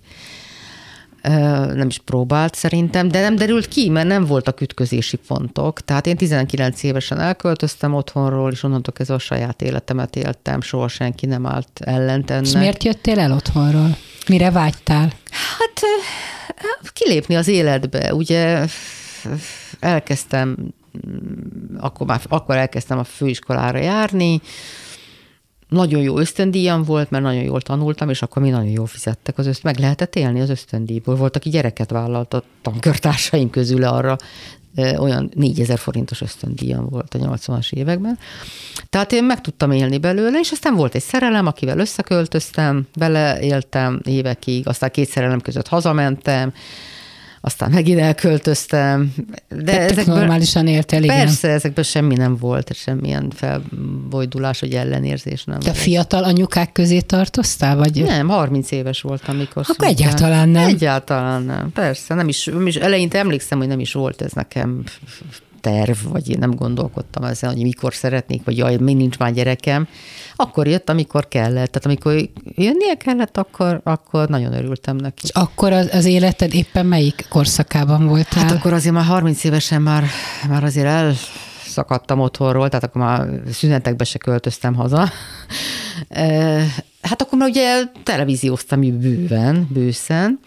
nem 1.73 1.87
is 1.87 1.99
próbált 2.05 2.55
szerintem, 2.55 3.07
de 3.07 3.21
nem 3.21 3.35
derült 3.35 3.67
ki, 3.67 3.89
mert 3.89 4.07
nem 4.07 4.25
voltak 4.25 4.61
ütközési 4.61 5.17
pontok. 5.27 5.81
Tehát 5.81 6.07
én 6.07 6.15
19 6.15 6.83
évesen 6.83 7.19
elköltöztem 7.19 7.93
otthonról, 7.93 8.51
és 8.51 8.63
onnantól 8.63 8.93
kezdve 8.93 9.15
a 9.15 9.19
saját 9.19 9.61
életemet 9.61 10.15
éltem, 10.15 10.61
soha 10.61 10.87
senki 10.87 11.25
nem 11.25 11.45
állt 11.45 11.69
ellent 11.79 12.29
ennek. 12.29 12.45
És 12.45 12.53
miért 12.53 12.83
jöttél 12.83 13.19
el 13.19 13.31
otthonról? 13.31 13.97
Mire 14.27 14.51
vágytál? 14.51 15.11
Hát 15.31 15.81
kilépni 16.93 17.35
az 17.35 17.47
életbe. 17.47 18.13
Ugye 18.13 18.65
elkezdtem, 19.79 20.57
akkor, 21.77 22.07
már, 22.07 22.21
akkor 22.29 22.55
elkezdtem 22.55 22.97
a 22.97 23.03
főiskolára 23.03 23.77
járni, 23.77 24.41
nagyon 25.71 26.01
jó 26.01 26.17
ösztöndíjam 26.17 26.83
volt, 26.83 27.09
mert 27.09 27.23
nagyon 27.23 27.43
jól 27.43 27.61
tanultam, 27.61 28.09
és 28.09 28.21
akkor 28.21 28.41
mi 28.41 28.49
nagyon 28.49 28.69
jól 28.69 28.85
fizettek 28.85 29.37
az 29.37 29.47
öszt, 29.47 29.63
meg 29.63 29.79
lehetett 29.79 30.15
élni 30.15 30.41
az 30.41 30.49
ösztöndíjból. 30.49 31.15
Volt, 31.15 31.35
aki 31.35 31.49
gyereket 31.49 31.89
vállalt 31.89 32.33
a 32.33 32.43
tankörtársaim 32.61 33.49
közül 33.49 33.83
arra, 33.83 34.17
olyan 34.97 35.31
4000 35.35 35.77
forintos 35.77 36.21
ösztöndíjam 36.21 36.87
volt 36.89 37.13
a 37.13 37.17
80-as 37.17 37.73
években. 37.73 38.17
Tehát 38.89 39.11
én 39.11 39.23
meg 39.23 39.41
tudtam 39.41 39.71
élni 39.71 39.97
belőle, 39.97 40.39
és 40.39 40.51
aztán 40.51 40.75
volt 40.75 40.95
egy 40.95 41.01
szerelem, 41.01 41.47
akivel 41.47 41.79
összeköltöztem, 41.79 42.87
vele 42.93 43.39
éltem 43.41 44.01
évekig, 44.03 44.67
aztán 44.67 44.91
két 44.91 45.09
szerelem 45.09 45.41
között 45.41 45.67
hazamentem, 45.67 46.53
aztán 47.41 47.71
megint 47.71 47.99
elköltöztem. 47.99 49.13
De 49.49 49.79
ezekből, 49.79 50.15
normálisan 50.15 50.67
éltél, 50.67 51.03
igen. 51.03 51.15
Persze, 51.17 51.47
ezekből 51.47 51.83
semmi 51.83 52.15
nem 52.15 52.37
volt, 52.37 52.73
semmilyen 52.73 53.31
felbojdulás, 53.35 54.59
vagy 54.59 54.73
ellenérzés 54.73 55.43
nem. 55.43 55.59
Te 55.59 55.73
fiatal 55.73 56.23
anyukák 56.23 56.71
közé 56.71 56.99
tartoztál? 56.99 57.75
Vagy? 57.77 58.03
Nem, 58.03 58.27
30 58.27 58.71
éves 58.71 59.01
voltam, 59.01 59.35
mikor 59.35 59.61
Akkor 59.61 59.65
szültem. 59.65 59.87
egyáltalán 59.87 60.49
nem. 60.49 60.67
Egyáltalán 60.67 61.43
nem, 61.43 61.71
persze. 61.71 62.13
Nem 62.13 62.27
is, 62.27 62.45
nem 62.45 62.67
is, 62.67 62.75
eleinte 62.75 63.17
emlékszem, 63.17 63.57
hogy 63.57 63.67
nem 63.67 63.79
is 63.79 63.93
volt 63.93 64.21
ez 64.21 64.31
nekem 64.31 64.83
terv, 65.61 65.97
vagy 66.09 66.29
én 66.29 66.37
nem 66.39 66.55
gondolkodtam 66.55 67.23
ezen, 67.23 67.51
hogy 67.51 67.61
mikor 67.61 67.93
szeretnék, 67.93 68.43
vagy 68.43 68.57
jaj, 68.57 68.77
még 68.77 68.95
nincs 68.95 69.17
már 69.17 69.33
gyerekem. 69.33 69.87
Akkor 70.35 70.67
jött, 70.67 70.89
amikor 70.89 71.27
kellett. 71.27 71.71
Tehát 71.71 71.85
amikor 71.85 72.29
jönnie 72.43 72.95
kellett, 72.97 73.37
akkor, 73.37 73.81
akkor 73.83 74.27
nagyon 74.27 74.53
örültem 74.53 74.95
neki. 74.95 75.21
És 75.23 75.29
akkor 75.29 75.71
az, 75.71 75.89
az 75.93 76.05
életed 76.05 76.53
éppen 76.53 76.85
melyik 76.85 77.25
korszakában 77.29 78.07
voltál? 78.07 78.43
Hát 78.43 78.51
akkor 78.51 78.73
azért 78.73 78.93
már 78.93 79.05
30 79.05 79.43
évesen 79.43 79.81
már, 79.81 80.03
már 80.49 80.63
azért 80.63 80.87
el 80.87 81.13
szakadtam 81.65 82.19
otthonról, 82.19 82.69
tehát 82.69 82.83
akkor 82.83 83.01
már 83.01 83.27
szünetekbe 83.51 84.03
se 84.03 84.17
költöztem 84.17 84.73
haza. 84.75 85.09
Hát 87.01 87.21
akkor 87.21 87.37
már 87.37 87.49
ugye 87.49 87.83
televízióztam 88.03 88.79
bőven, 88.79 89.67
bőszen, 89.69 90.39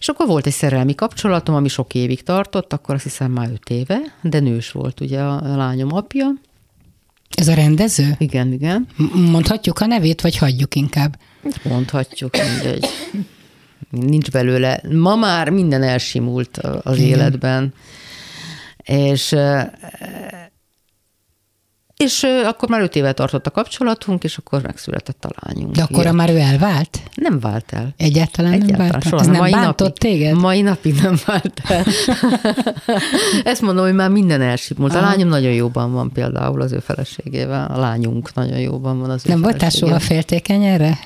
és 0.00 0.08
akkor 0.08 0.26
volt 0.26 0.46
egy 0.46 0.52
szerelmi 0.52 0.94
kapcsolatom, 0.94 1.54
ami 1.54 1.68
sok 1.68 1.94
évig 1.94 2.22
tartott, 2.22 2.72
akkor 2.72 2.94
azt 2.94 3.04
hiszem 3.04 3.30
már 3.30 3.50
öt 3.52 3.70
éve, 3.70 3.98
de 4.22 4.40
nős 4.40 4.70
volt 4.70 5.00
ugye 5.00 5.20
a 5.20 5.56
lányom 5.56 5.94
apja. 5.94 6.26
Ez 7.36 7.48
a 7.48 7.54
rendező? 7.54 8.14
Igen, 8.18 8.52
igen. 8.52 8.86
Mondhatjuk 9.14 9.78
a 9.78 9.86
nevét, 9.86 10.20
vagy 10.20 10.36
hagyjuk 10.36 10.74
inkább? 10.74 11.18
Mondhatjuk, 11.62 12.34
mindegy. 12.36 12.86
Nincs 13.90 14.30
belőle. 14.30 14.80
Ma 14.92 15.16
már 15.16 15.48
minden 15.48 15.82
elsimult 15.82 16.56
az 16.56 16.98
igen. 16.98 17.08
életben. 17.08 17.74
És 18.76 19.34
és 22.00 22.26
akkor 22.44 22.68
már 22.68 22.80
öt 22.80 22.96
éve 22.96 23.12
tartott 23.12 23.46
a 23.46 23.50
kapcsolatunk, 23.50 24.24
és 24.24 24.36
akkor 24.36 24.62
megszületett 24.62 25.24
a 25.24 25.30
lányunk. 25.40 25.74
De 25.74 25.82
akkor 25.82 26.10
már 26.10 26.30
ő 26.30 26.36
elvált? 26.36 27.00
Nem 27.14 27.40
vált 27.40 27.72
el. 27.72 27.94
Egyáltalán, 27.96 28.52
Egyáltalán 28.52 28.78
nem 28.78 28.90
vált 28.90 29.04
soha. 29.04 29.20
Ez 29.22 29.26
nem 29.26 29.36
mai 29.36 29.50
bántott 29.50 29.78
napig, 29.78 29.98
téged? 29.98 30.36
Mai 30.36 30.60
napig 30.60 30.94
nem 31.02 31.16
vált 31.26 31.62
el. 31.68 31.84
Ezt 33.52 33.62
mondom, 33.62 33.84
hogy 33.84 33.94
már 33.94 34.10
minden 34.10 34.40
elsipult. 34.40 34.94
A 34.94 35.00
lányom 35.00 35.28
nagyon 35.28 35.52
jóban 35.52 35.92
van 35.92 36.12
például 36.12 36.60
az 36.60 36.72
ő 36.72 36.78
feleségével. 36.78 37.70
A 37.74 37.78
lányunk 37.78 38.34
nagyon 38.34 38.58
jóban 38.58 39.00
van 39.00 39.10
az 39.10 39.22
ő 39.26 39.30
Nem 39.30 39.42
voltál 39.42 39.70
soha 39.70 39.98
féltékeny 39.98 40.64
erre? 40.64 40.98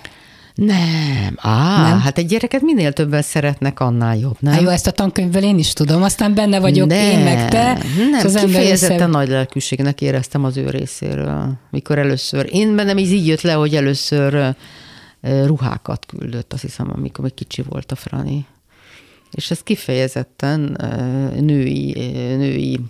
Nem. 0.54 1.34
Á, 1.36 1.88
nem? 1.88 2.00
hát 2.00 2.18
egy 2.18 2.26
gyereket 2.26 2.60
minél 2.60 2.92
többen 2.92 3.22
szeretnek, 3.22 3.80
annál 3.80 4.16
jobb, 4.16 4.36
nem? 4.40 4.52
Há, 4.52 4.60
jó, 4.60 4.68
ezt 4.68 4.86
a 4.86 4.90
tankönyvből 4.90 5.42
én 5.42 5.58
is 5.58 5.72
tudom, 5.72 6.02
aztán 6.02 6.34
benne 6.34 6.60
vagyok 6.60 6.88
nem, 6.88 7.10
én 7.10 7.18
meg 7.18 7.50
te. 7.50 7.78
Nem, 8.10 8.24
az 8.24 8.34
kifejezetten 8.34 8.96
össze... 8.96 9.06
nagy 9.06 9.28
lelkűségnek 9.28 10.00
éreztem 10.00 10.44
az 10.44 10.56
ő 10.56 10.70
részéről, 10.70 11.52
mikor 11.70 11.98
először. 11.98 12.48
Én 12.50 12.76
bennem 12.76 12.98
így, 12.98 13.12
így 13.12 13.26
jött 13.26 13.40
le, 13.40 13.52
hogy 13.52 13.74
először 13.74 14.54
ruhákat 15.44 16.06
küldött, 16.06 16.52
azt 16.52 16.62
hiszem, 16.62 16.90
amikor 16.94 17.24
még 17.24 17.34
kicsi 17.34 17.62
volt 17.68 17.92
a 17.92 17.94
Frani. 17.94 18.46
És 19.30 19.50
ez 19.50 19.62
kifejezetten 19.62 20.76
női, 21.40 21.92
női 22.36 22.80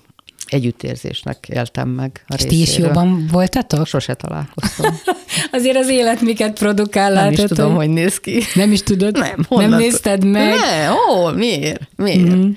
együttérzésnek 0.55 1.49
éltem 1.49 1.89
meg 1.89 2.25
a 2.27 2.35
És 2.35 2.45
ti 2.45 2.61
is 2.61 2.77
jobban 2.77 3.29
voltatok? 3.33 3.87
Sose 3.87 4.15
találkoztam. 4.15 5.01
Azért 5.53 5.77
az 5.77 5.89
élet 5.89 6.21
miket 6.21 6.59
produkál, 6.59 7.13
Nem 7.13 7.25
látod, 7.25 7.39
is 7.39 7.45
tudom, 7.45 7.75
hogy 7.75 7.89
néz 7.89 8.19
ki. 8.19 8.43
Nem 8.55 8.73
is 8.73 8.83
tudod? 8.83 9.19
Nem. 9.19 9.47
Nem 9.49 9.75
nézted 9.75 10.25
meg? 10.25 10.55
Nem, 10.55 10.95
ó, 11.11 11.29
miért? 11.29 11.89
Miért? 11.97 12.35
Mm. 12.35 12.51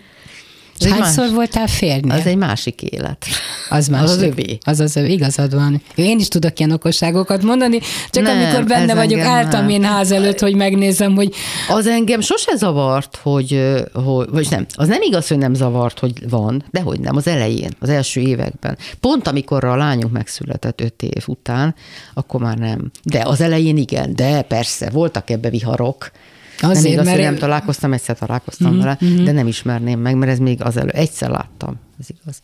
És 0.85 0.91
hányszor 0.91 1.25
más... 1.25 1.33
voltál 1.33 1.67
férni? 1.67 2.11
Az 2.11 2.25
egy 2.25 2.35
másik 2.37 2.81
élet. 2.81 3.25
Az 3.69 3.87
más. 3.87 4.01
Az 4.01 4.09
az 4.09 4.21
övé. 4.21 4.57
Az 4.61 4.79
az 4.79 4.95
övé, 4.95 5.11
igazad 5.11 5.55
van. 5.55 5.81
Én 5.95 6.19
is 6.19 6.27
tudok 6.27 6.59
ilyen 6.59 6.71
okosságokat 6.71 7.43
mondani, 7.43 7.79
csak 8.09 8.23
nem, 8.23 8.37
amikor 8.37 8.65
benne 8.65 8.95
vagyok, 8.95 9.19
álltam 9.19 9.69
én 9.69 9.83
ház 9.83 10.11
előtt, 10.11 10.39
hogy 10.39 10.55
megnézem, 10.55 11.15
hogy... 11.15 11.33
Az 11.69 11.87
engem 11.87 12.21
sose 12.21 12.55
zavart, 12.55 13.19
hogy, 13.21 13.61
hogy, 13.93 14.29
vagy 14.29 14.47
nem, 14.49 14.65
az 14.75 14.87
nem 14.87 15.01
igaz, 15.01 15.27
hogy 15.27 15.37
nem 15.37 15.53
zavart, 15.53 15.99
hogy 15.99 16.29
van, 16.29 16.65
de 16.71 16.81
hogy 16.81 16.99
nem, 16.99 17.15
az 17.15 17.27
elején, 17.27 17.71
az 17.79 17.89
első 17.89 18.21
években. 18.21 18.77
Pont 18.99 19.27
amikor 19.27 19.63
a 19.63 19.75
lányunk 19.75 20.13
megszületett 20.13 20.81
öt 20.81 21.01
év 21.01 21.23
után, 21.25 21.75
akkor 22.13 22.41
már 22.41 22.57
nem. 22.57 22.91
De 23.03 23.21
az 23.25 23.41
elején 23.41 23.77
igen, 23.77 24.15
de 24.15 24.41
persze, 24.41 24.89
voltak 24.89 25.29
ebbe 25.29 25.49
viharok, 25.49 26.11
Azért, 26.59 26.83
nem 26.83 26.91
igaz, 26.91 27.05
mert... 27.05 27.17
hogy 27.17 27.25
nem 27.25 27.37
találkoztam, 27.37 27.93
egyszer 27.93 28.17
találkoztam 28.17 28.71
mm-hmm. 28.71 28.79
vele, 28.79 28.97
mm-hmm. 29.05 29.23
de 29.23 29.31
nem 29.31 29.47
ismerném 29.47 29.99
meg, 29.99 30.15
mert 30.15 30.31
ez 30.31 30.39
még 30.39 30.61
az 30.61 30.77
elő. 30.77 30.89
Egyszer 30.89 31.29
láttam, 31.29 31.75
ez 31.99 32.07
igaz. 32.21 32.39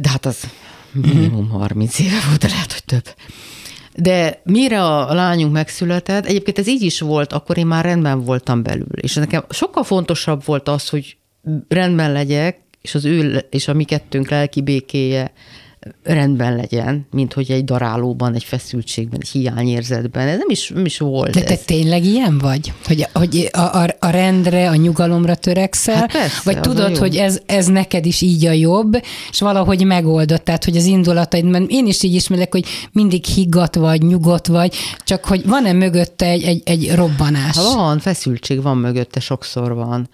De 0.00 0.08
hát 0.08 0.26
az 0.26 0.38
minimum 0.92 1.48
30 1.48 1.98
éve 1.98 2.20
volt, 2.28 2.40
de 2.40 2.48
lehet, 2.48 2.72
hogy 2.72 2.84
több. 2.84 3.14
De 3.96 4.40
mire 4.44 4.84
a 4.84 5.14
lányunk 5.14 5.52
megszületett, 5.52 6.26
egyébként 6.26 6.58
ez 6.58 6.66
így 6.66 6.82
is 6.82 7.00
volt, 7.00 7.32
akkor 7.32 7.58
én 7.58 7.66
már 7.66 7.84
rendben 7.84 8.24
voltam 8.24 8.62
belül. 8.62 8.98
És 9.00 9.14
nekem 9.14 9.44
sokkal 9.50 9.84
fontosabb 9.84 10.44
volt 10.44 10.68
az, 10.68 10.88
hogy 10.88 11.16
rendben 11.68 12.12
legyek, 12.12 12.58
és 12.80 12.94
az 12.94 13.04
ő 13.04 13.46
és 13.50 13.68
a 13.68 13.72
mi 13.72 13.84
kettőnk 13.84 14.30
lelki 14.30 14.62
békéje 14.62 15.32
rendben 16.02 16.56
legyen, 16.56 17.06
mint 17.10 17.32
hogy 17.32 17.50
egy 17.50 17.64
darálóban, 17.64 18.34
egy 18.34 18.44
feszültségben, 18.44 19.20
egy 19.20 19.28
hiányérzetben. 19.28 20.28
Ez 20.28 20.38
nem 20.38 20.50
is, 20.50 20.68
nem 20.68 20.84
is 20.84 20.98
volt. 20.98 21.30
De 21.30 21.42
te 21.42 21.52
ez. 21.52 21.60
tényleg 21.60 22.04
ilyen 22.04 22.38
vagy? 22.38 22.72
Hogy, 22.84 23.06
hogy 23.12 23.48
a, 23.52 23.60
a, 23.60 23.86
a 23.98 24.10
rendre, 24.10 24.68
a 24.68 24.74
nyugalomra 24.74 25.34
törekszel? 25.34 25.94
Hát 25.94 26.12
persze, 26.12 26.40
vagy 26.44 26.60
tudod, 26.60 26.96
hogy 26.96 27.16
ez, 27.16 27.40
ez 27.46 27.66
neked 27.66 28.06
is 28.06 28.20
így 28.20 28.46
a 28.46 28.52
jobb, 28.52 29.02
és 29.30 29.40
valahogy 29.40 29.84
megoldott, 29.84 30.44
tehát 30.44 30.64
hogy 30.64 30.76
az 30.76 30.84
indulataid, 30.84 31.44
mert 31.44 31.64
én 31.68 31.86
is 31.86 32.02
így 32.02 32.14
ismerek, 32.14 32.52
hogy 32.52 32.64
mindig 32.92 33.24
higgadt 33.24 33.74
vagy, 33.74 34.02
nyugodt 34.02 34.46
vagy, 34.46 34.74
csak 35.04 35.24
hogy 35.24 35.46
van-e 35.46 35.72
mögötte 35.72 36.26
egy, 36.26 36.42
egy, 36.42 36.62
egy 36.64 36.94
robbanás? 36.94 37.56
Ha 37.56 37.74
van, 37.74 37.98
feszültség 37.98 38.62
van 38.62 38.76
mögötte, 38.76 39.20
sokszor 39.20 39.74
van 39.74 40.08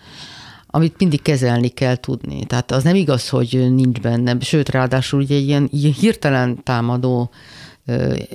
amit 0.71 0.95
mindig 0.99 1.23
kezelni 1.23 1.69
kell 1.69 1.97
tudni. 1.97 2.45
Tehát 2.45 2.71
az 2.71 2.83
nem 2.83 2.95
igaz, 2.95 3.29
hogy 3.29 3.75
nincs 3.75 4.01
benne, 4.01 4.37
sőt, 4.41 4.69
ráadásul 4.69 5.21
ugye 5.21 5.37
ilyen, 5.37 5.69
ilyen 5.73 5.93
hirtelen 5.93 6.63
támadó 6.63 7.31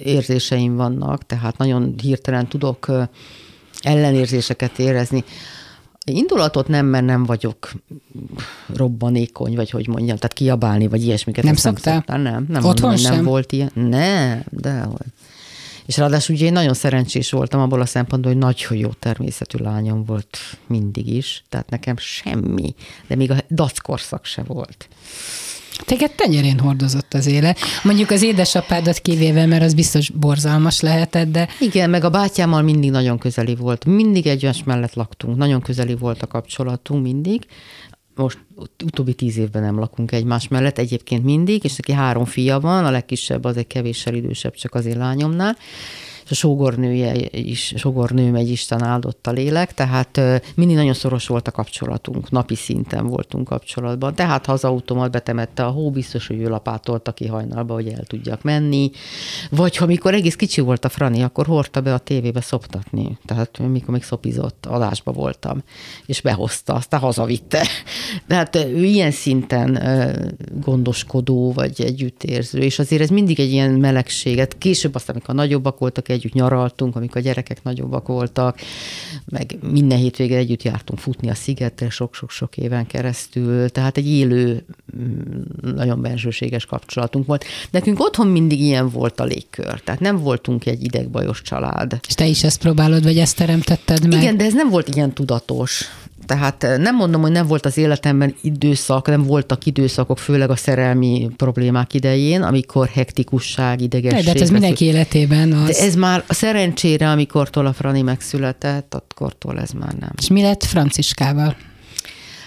érzéseim 0.03 0.75
vannak, 0.75 1.25
tehát 1.25 1.57
nagyon 1.57 1.93
hirtelen 2.01 2.47
tudok 2.47 2.91
ellenérzéseket 3.81 4.79
érezni. 4.79 5.23
Indulatot 6.05 6.67
nem, 6.67 6.85
mert 6.85 7.05
nem 7.05 7.23
vagyok 7.23 7.71
robbanékony, 8.75 9.55
vagy 9.55 9.69
hogy 9.69 9.87
mondjam, 9.87 10.15
tehát 10.17 10.33
kiabálni, 10.33 10.87
vagy 10.87 11.03
ilyesmiket. 11.03 11.43
Nem 11.43 11.55
szoktál? 11.55 12.03
Nem, 12.07 12.21
nem, 12.21 12.45
nem 12.49 12.63
Otthon 12.65 12.89
mondom, 12.89 13.05
sem? 13.05 13.15
nem 13.15 13.23
volt 13.23 13.51
ilyen. 13.51 13.71
Nem, 13.73 14.43
de 14.49 14.81
hogy. 14.81 15.05
És 15.85 15.97
ráadásul 15.97 16.35
ugye 16.35 16.45
én 16.45 16.53
nagyon 16.53 16.73
szerencsés 16.73 17.31
voltam 17.31 17.61
abból 17.61 17.81
a 17.81 17.85
szempontból, 17.85 18.31
hogy 18.31 18.41
nagyon 18.41 18.77
jó 18.77 18.89
természetű 18.89 19.57
lányom 19.57 20.05
volt 20.05 20.37
mindig 20.67 21.07
is, 21.07 21.43
tehát 21.49 21.69
nekem 21.69 21.97
semmi, 21.97 22.75
de 23.07 23.15
még 23.15 23.31
a 23.31 23.35
dackorszak 23.49 24.25
se 24.25 24.43
volt. 24.43 24.87
Téged 25.85 26.11
tenyerén 26.11 26.59
hordozott 26.59 27.13
az 27.13 27.25
éle. 27.25 27.55
Mondjuk 27.83 28.09
az 28.09 28.21
édesapádat 28.21 28.99
kivéve, 28.99 29.45
mert 29.45 29.63
az 29.63 29.73
biztos 29.73 30.09
borzalmas 30.09 30.79
lehetett, 30.79 31.31
de... 31.31 31.47
Igen, 31.59 31.89
meg 31.89 32.03
a 32.03 32.09
bátyámmal 32.09 32.61
mindig 32.61 32.91
nagyon 32.91 33.17
közeli 33.17 33.55
volt. 33.55 33.85
Mindig 33.85 34.27
egymás 34.27 34.63
mellett 34.63 34.93
laktunk. 34.93 35.37
Nagyon 35.37 35.61
közeli 35.61 35.95
volt 35.95 36.21
a 36.21 36.27
kapcsolatunk 36.27 37.03
mindig. 37.03 37.45
Most 38.15 38.39
utóbbi 38.83 39.13
tíz 39.13 39.37
évben 39.37 39.61
nem 39.61 39.79
lakunk 39.79 40.11
egymás 40.11 40.47
mellett, 40.47 40.77
egyébként 40.77 41.23
mindig, 41.23 41.63
és 41.63 41.75
neki 41.75 41.91
három 41.91 42.25
fia 42.25 42.59
van, 42.59 42.85
a 42.85 42.91
legkisebb 42.91 43.43
az 43.43 43.57
egy 43.57 43.67
kevéssel 43.67 44.13
idősebb, 44.13 44.53
csak 44.53 44.73
az 44.73 44.85
én 44.85 44.97
lányomnál 44.97 45.57
és 46.25 46.31
a 46.31 46.33
sógornője 46.33 47.13
is, 47.31 47.73
sógornőm 47.77 48.35
egy 48.35 48.49
Isten 48.49 48.83
áldott 48.83 49.27
a 49.27 49.31
lélek, 49.31 49.73
tehát 49.73 50.21
mindig 50.55 50.75
nagyon 50.75 50.93
szoros 50.93 51.27
volt 51.27 51.47
a 51.47 51.51
kapcsolatunk, 51.51 52.29
napi 52.29 52.55
szinten 52.55 53.07
voltunk 53.07 53.47
kapcsolatban. 53.47 54.15
Tehát 54.15 54.45
ha 54.45 54.51
az 54.51 54.63
automat 54.63 55.11
betemette 55.11 55.65
a 55.65 55.69
hó, 55.69 55.91
biztos, 55.91 56.27
hogy 56.27 56.39
ő 56.39 56.49
lapátolta 56.49 57.11
ki 57.11 57.27
hajnalba, 57.27 57.73
hogy 57.73 57.87
el 57.87 58.03
tudjak 58.03 58.41
menni. 58.41 58.91
Vagy 59.49 59.77
ha 59.77 59.85
mikor 59.85 60.13
egész 60.13 60.35
kicsi 60.35 60.61
volt 60.61 60.85
a 60.85 60.89
Frani, 60.89 61.23
akkor 61.23 61.45
hordta 61.45 61.81
be 61.81 61.93
a 61.93 61.97
tévébe 61.97 62.41
szoptatni. 62.41 63.17
Tehát 63.25 63.57
mikor 63.57 63.89
még 63.89 64.03
szopizott, 64.03 64.65
adásba 64.65 65.11
voltam, 65.11 65.63
és 66.05 66.21
behozta, 66.21 66.73
aztán 66.73 66.99
hazavitte. 66.99 67.67
Tehát 68.27 68.55
ő 68.55 68.83
ilyen 68.83 69.11
szinten 69.11 69.81
gondoskodó, 70.61 71.51
vagy 71.51 71.81
együttérző, 71.81 72.59
és 72.59 72.79
azért 72.79 73.01
ez 73.01 73.09
mindig 73.09 73.39
egy 73.39 73.51
ilyen 73.51 73.71
melegséget. 73.71 74.57
Később 74.57 74.95
aztán, 74.95 75.15
amikor 75.15 75.35
nagyobbak 75.35 75.79
voltak, 75.79 76.09
együtt 76.15 76.33
nyaraltunk, 76.33 76.95
amikor 76.95 77.17
a 77.17 77.23
gyerekek 77.23 77.63
nagyobbak 77.63 78.07
voltak, 78.07 78.59
meg 79.25 79.57
minden 79.71 79.97
hétvége 79.97 80.37
együtt 80.37 80.63
jártunk 80.63 80.99
futni 80.99 81.29
a 81.29 81.35
szigetre 81.35 81.89
sok-sok-sok 81.89 82.57
éven 82.57 82.87
keresztül, 82.87 83.69
tehát 83.69 83.97
egy 83.97 84.07
élő, 84.07 84.65
mm, 84.97 85.73
nagyon 85.75 86.01
bensőséges 86.01 86.65
kapcsolatunk 86.65 87.25
volt. 87.25 87.45
Nekünk 87.71 87.99
otthon 87.99 88.27
mindig 88.27 88.59
ilyen 88.59 88.89
volt 88.89 89.19
a 89.19 89.23
légkör, 89.23 89.81
tehát 89.81 90.01
nem 90.01 90.17
voltunk 90.17 90.65
egy 90.65 90.83
idegbajos 90.83 91.41
család. 91.41 91.99
És 92.07 92.13
te 92.13 92.25
is 92.25 92.43
ezt 92.43 92.59
próbálod, 92.59 93.03
vagy 93.03 93.17
ezt 93.17 93.37
teremtetted 93.37 94.07
meg? 94.07 94.21
Igen, 94.21 94.37
de 94.37 94.45
ez 94.45 94.53
nem 94.53 94.69
volt 94.69 94.95
ilyen 94.95 95.13
tudatos. 95.13 95.89
Tehát 96.25 96.63
eh, 96.63 96.77
nem 96.77 96.95
mondom, 96.95 97.21
hogy 97.21 97.31
nem 97.31 97.47
volt 97.47 97.65
az 97.65 97.77
életemben 97.77 98.35
időszak, 98.41 99.07
nem 99.07 99.23
voltak 99.23 99.65
időszakok, 99.65 100.17
főleg 100.17 100.49
a 100.49 100.55
szerelmi 100.55 101.29
problémák 101.37 101.93
idején, 101.93 102.41
amikor 102.41 102.87
hektikusság, 102.87 103.81
idegesség. 103.81 104.17
De, 104.17 104.23
de 104.23 104.29
hát 104.29 104.41
ez 104.41 104.49
mindenki 104.49 104.85
életében 104.85 105.51
az. 105.53 105.67
De 105.67 105.83
ez 105.83 105.95
már 105.95 106.23
szerencsére, 106.27 107.09
amikor 107.09 107.49
a 107.53 107.73
Frani 107.73 108.01
megszületett, 108.01 108.93
akkortól 108.93 109.59
ez 109.59 109.71
már 109.71 109.93
nem. 109.93 110.11
És 110.17 110.27
mi 110.27 110.41
lett 110.41 110.63
Franciskával? 110.63 111.55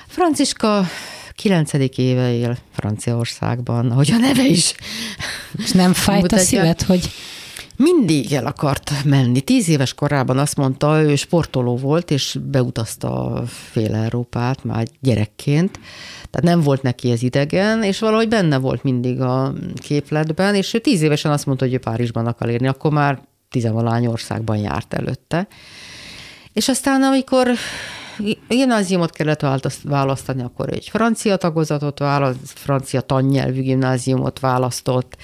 Franciska 0.07 0.87
kilencedik 1.35 1.99
éve 1.99 2.33
él 2.33 2.59
Franciaországban, 2.73 3.91
ahogy 3.91 4.11
a 4.13 4.17
neve 4.17 4.47
is. 4.47 4.75
És 5.65 5.71
nem 5.71 5.93
fájt 5.93 6.33
a 6.33 6.39
szívet, 6.39 6.83
hogy 6.83 7.11
mindig 7.79 8.33
el 8.33 8.47
akart 8.47 8.93
menni. 9.05 9.41
Tíz 9.41 9.69
éves 9.69 9.95
korában 9.95 10.39
azt 10.39 10.57
mondta, 10.57 11.03
ő 11.03 11.17
sportoló 11.17 11.77
volt, 11.77 12.11
és 12.11 12.39
beutazta 12.43 13.43
fél 13.47 13.95
Európát 13.95 14.65
már 14.65 14.87
gyerekként. 15.01 15.81
Tehát 16.31 16.57
nem 16.57 16.61
volt 16.61 16.83
neki 16.83 17.11
ez 17.11 17.23
idegen, 17.23 17.83
és 17.83 17.99
valahogy 17.99 18.29
benne 18.29 18.59
volt 18.59 18.83
mindig 18.83 19.21
a 19.21 19.53
képletben, 19.75 20.55
és 20.55 20.75
ő 20.75 20.79
tíz 20.79 21.03
évesen 21.03 21.33
azt 21.33 21.47
mondta, 21.47 21.65
hogy 21.65 21.75
ő 21.75 21.79
Párizsban 21.79 22.27
akar 22.27 22.49
érni, 22.49 22.67
akkor 22.67 22.93
már 22.93 23.21
tizenvalány 23.51 24.07
országban 24.07 24.57
járt 24.57 24.95
előtte. 24.95 25.49
És 26.53 26.69
aztán, 26.69 27.03
amikor 27.03 27.51
gimnáziumot 28.49 29.11
kellett 29.11 29.47
választani, 29.83 30.43
akkor 30.43 30.73
egy 30.73 30.89
francia 30.89 31.37
tagozatot 31.37 31.99
választ, 31.99 32.39
francia 32.45 33.01
tannyelvű 33.01 33.61
gimnáziumot 33.61 34.41
választott, 34.41 35.17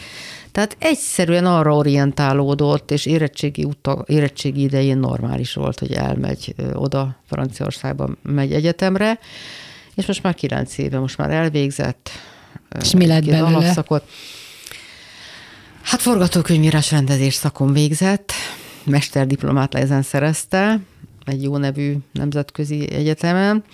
tehát 0.55 0.77
egyszerűen 0.79 1.47
arra 1.47 1.77
orientálódott, 1.77 2.91
és 2.91 3.07
érettségi, 3.07 3.65
uta, 3.65 4.05
érettségi 4.07 4.63
idején 4.63 4.99
normális 4.99 5.55
volt, 5.55 5.79
hogy 5.79 5.93
elmegy 5.93 6.55
oda 6.73 7.17
Franciaországba, 7.27 8.09
megy 8.23 8.53
egyetemre, 8.53 9.19
és 9.95 10.07
most 10.07 10.23
már 10.23 10.35
kilenc 10.35 10.79
éve, 10.79 10.99
most 10.99 11.19
már 11.19 11.31
elvégzett. 11.31 12.11
És 12.81 12.93
mi 12.93 13.07
lett 13.07 13.25
belőle? 13.25 13.47
Alapszakot. 13.47 14.05
Hát 15.83 16.01
forgatókönyvírás 16.01 16.91
rendezés 16.91 17.35
szakon 17.35 17.73
végzett, 17.73 18.33
mesterdiplomát 18.85 19.75
ezen 19.75 20.03
szerezte, 20.03 20.81
egy 21.25 21.43
jó 21.43 21.57
nevű 21.57 21.97
nemzetközi 22.13 22.93
egyetemen. 22.93 23.65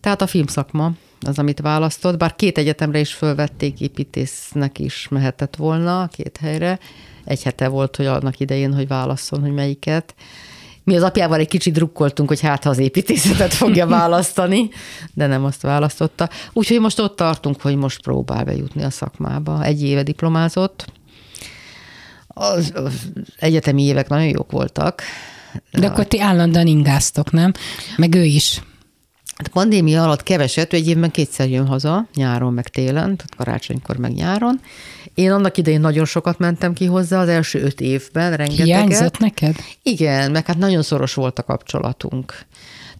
Tehát 0.00 0.22
a 0.22 0.26
filmszakma 0.26 0.92
az, 1.26 1.38
amit 1.38 1.60
választott, 1.60 2.16
bár 2.16 2.36
két 2.36 2.58
egyetemre 2.58 2.98
is 2.98 3.12
fölvették, 3.12 3.80
építésznek 3.80 4.78
is 4.78 5.08
mehetett 5.10 5.56
volna, 5.56 6.08
két 6.12 6.36
helyre. 6.36 6.78
Egy 7.24 7.42
hete 7.42 7.68
volt, 7.68 7.96
hogy 7.96 8.06
annak 8.06 8.40
idején, 8.40 8.74
hogy 8.74 8.88
válasszon, 8.88 9.40
hogy 9.40 9.52
melyiket. 9.52 10.14
Mi 10.84 10.96
az 10.96 11.02
apjával 11.02 11.38
egy 11.38 11.48
kicsit 11.48 11.72
drukkoltunk, 11.72 12.28
hogy 12.28 12.40
hát 12.40 12.64
ha 12.64 12.70
az 12.70 12.78
építészetet 12.78 13.54
fogja 13.54 13.86
választani, 13.98 14.68
de 15.14 15.26
nem 15.26 15.44
azt 15.44 15.62
választotta. 15.62 16.28
Úgyhogy 16.52 16.80
most 16.80 17.00
ott 17.00 17.16
tartunk, 17.16 17.60
hogy 17.60 17.76
most 17.76 18.02
próbál 18.02 18.44
bejutni 18.44 18.82
a 18.82 18.90
szakmába. 18.90 19.64
Egy 19.64 19.82
éve 19.82 20.02
diplomázott. 20.02 20.92
Az, 22.26 22.72
az 22.74 22.94
egyetemi 23.36 23.82
évek 23.82 24.08
nagyon 24.08 24.28
jók 24.28 24.50
voltak. 24.50 25.02
De 25.70 25.86
akkor 25.86 26.06
ti 26.06 26.20
állandóan 26.20 26.66
ingáztok, 26.66 27.30
nem? 27.30 27.52
Meg 27.96 28.14
ő 28.14 28.24
is. 28.24 28.62
Hát 29.36 29.46
a 29.46 29.50
pandémia 29.50 30.02
alatt 30.02 30.22
keveset, 30.22 30.72
egy 30.72 30.88
évben 30.88 31.10
kétszer 31.10 31.48
jön 31.48 31.66
haza, 31.66 32.08
nyáron 32.14 32.52
meg 32.52 32.68
télen, 32.68 33.16
tehát 33.16 33.34
karácsonykor 33.36 33.96
meg 33.96 34.12
nyáron. 34.12 34.60
Én 35.14 35.30
annak 35.30 35.56
idején 35.56 35.80
nagyon 35.80 36.04
sokat 36.04 36.38
mentem 36.38 36.72
ki 36.72 36.84
hozzá, 36.84 37.20
az 37.20 37.28
első 37.28 37.60
öt 37.60 37.80
évben, 37.80 38.36
rengeteget. 38.36 38.66
Hiányzott 38.66 39.18
neked? 39.18 39.56
Igen, 39.82 40.30
meg 40.30 40.46
hát 40.46 40.58
nagyon 40.58 40.82
szoros 40.82 41.14
volt 41.14 41.38
a 41.38 41.42
kapcsolatunk 41.42 42.34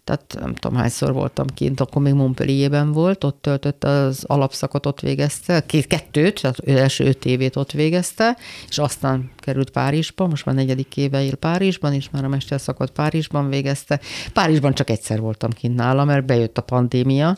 tehát 0.03 0.35
nem 0.39 0.53
tudom 0.53 0.77
hányszor 0.77 1.13
voltam 1.13 1.47
kint, 1.47 1.79
akkor 1.79 2.01
még 2.01 2.13
Montpellierben 2.13 2.91
volt, 2.91 3.23
ott 3.23 3.41
töltött 3.41 3.83
az 3.83 4.23
alapszakot, 4.23 4.85
ott 4.85 4.99
végezte, 4.99 5.65
két, 5.65 5.87
kettőt, 5.87 6.41
tehát 6.41 6.59
első 6.59 7.05
öt 7.05 7.25
évét 7.25 7.55
ott 7.55 7.71
végezte, 7.71 8.37
és 8.69 8.77
aztán 8.77 9.31
került 9.37 9.69
Párizsba, 9.69 10.27
most 10.27 10.45
már 10.45 10.55
negyedik 10.55 10.97
éve 10.97 11.23
él 11.23 11.35
Párizsban, 11.35 11.93
és 11.93 12.09
már 12.09 12.23
a 12.23 12.27
mesterszakot 12.27 12.91
Párizsban 12.91 13.49
végezte. 13.49 13.99
Párizsban 14.33 14.73
csak 14.73 14.89
egyszer 14.89 15.19
voltam 15.19 15.51
kint 15.51 15.75
nála, 15.75 16.03
mert 16.03 16.25
bejött 16.25 16.57
a 16.57 16.61
pandémia. 16.61 17.37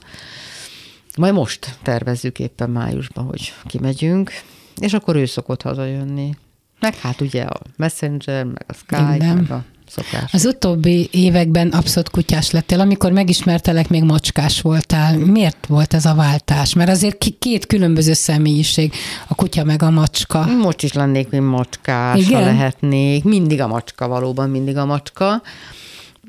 Majd 1.17 1.33
most 1.33 1.77
tervezzük 1.81 2.39
éppen 2.39 2.69
májusban, 2.69 3.25
hogy 3.25 3.53
kimegyünk, 3.65 4.31
és 4.79 4.93
akkor 4.93 5.15
ő 5.15 5.25
szokott 5.25 5.61
hazajönni. 5.61 6.35
Meg 6.79 6.95
hát 6.95 7.21
ugye 7.21 7.43
a 7.43 7.59
Messenger, 7.77 8.43
meg 8.45 8.65
a 8.67 8.73
Skype, 8.73 9.07
Minden. 9.07 9.35
meg 9.35 9.51
a 9.51 9.63
szokás. 9.87 10.33
Az 10.33 10.45
utóbbi 10.45 11.09
években 11.11 11.67
abszolút 11.67 12.09
kutyás 12.09 12.51
lettél, 12.51 12.79
amikor 12.79 13.11
megismertelek, 13.11 13.89
még 13.89 14.03
macskás 14.03 14.61
voltál. 14.61 15.17
Miért 15.17 15.65
volt 15.65 15.93
ez 15.93 16.05
a 16.05 16.13
váltás? 16.13 16.73
Mert 16.73 16.89
azért 16.89 17.17
két 17.39 17.65
különböző 17.65 18.13
személyiség, 18.13 18.93
a 19.27 19.35
kutya 19.35 19.63
meg 19.63 19.83
a 19.83 19.89
macska. 19.89 20.45
Most 20.45 20.83
is 20.83 20.93
lennék, 20.93 21.29
mint 21.29 21.49
macskás, 21.49 22.19
Igen? 22.19 22.39
ha 22.39 22.45
lehetnék. 22.45 23.23
Mindig 23.23 23.61
a 23.61 23.67
macska, 23.67 24.07
valóban 24.07 24.49
mindig 24.49 24.77
a 24.77 24.85
macska. 24.85 25.41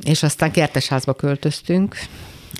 És 0.03 0.23
aztán 0.23 0.51
kertesházba 0.51 1.15
költöztünk, 1.15 1.97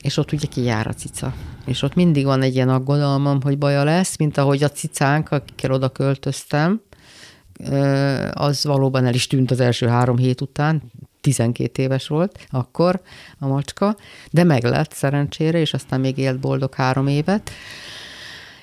és 0.01 0.17
ott 0.17 0.33
ugye 0.33 0.47
kijár 0.47 0.87
a 0.87 0.93
cica. 0.93 1.35
És 1.67 1.83
ott 1.83 1.95
mindig 1.95 2.25
van 2.25 2.43
egy 2.43 2.55
ilyen 2.55 2.69
aggodalmam, 2.69 3.43
hogy 3.43 3.59
baja 3.59 3.85
lesz, 3.85 4.17
mint 4.17 4.39
ahogy 4.39 4.63
a 4.63 4.71
cicánk, 4.71 5.31
akikkel 5.31 5.71
oda 5.71 5.89
költöztem, 5.89 6.81
az 8.33 8.65
valóban 8.65 9.07
el 9.07 9.15
is 9.15 9.27
tűnt 9.27 9.51
az 9.51 9.61
első 9.61 9.87
három 9.87 10.17
hét 10.17 10.41
után, 10.41 10.83
12 11.21 11.83
éves 11.83 12.09
volt 12.09 12.39
akkor 12.51 13.01
a 13.39 13.47
macska, 13.47 13.97
de 14.31 14.45
meg 14.45 14.65
lett 14.65 14.93
szerencsére, 14.93 15.59
és 15.59 15.75
aztán 15.75 16.01
még 16.01 16.19
élt 16.19 16.41
boldog 16.41 16.75
három 16.75 17.07
évet. 17.07 17.51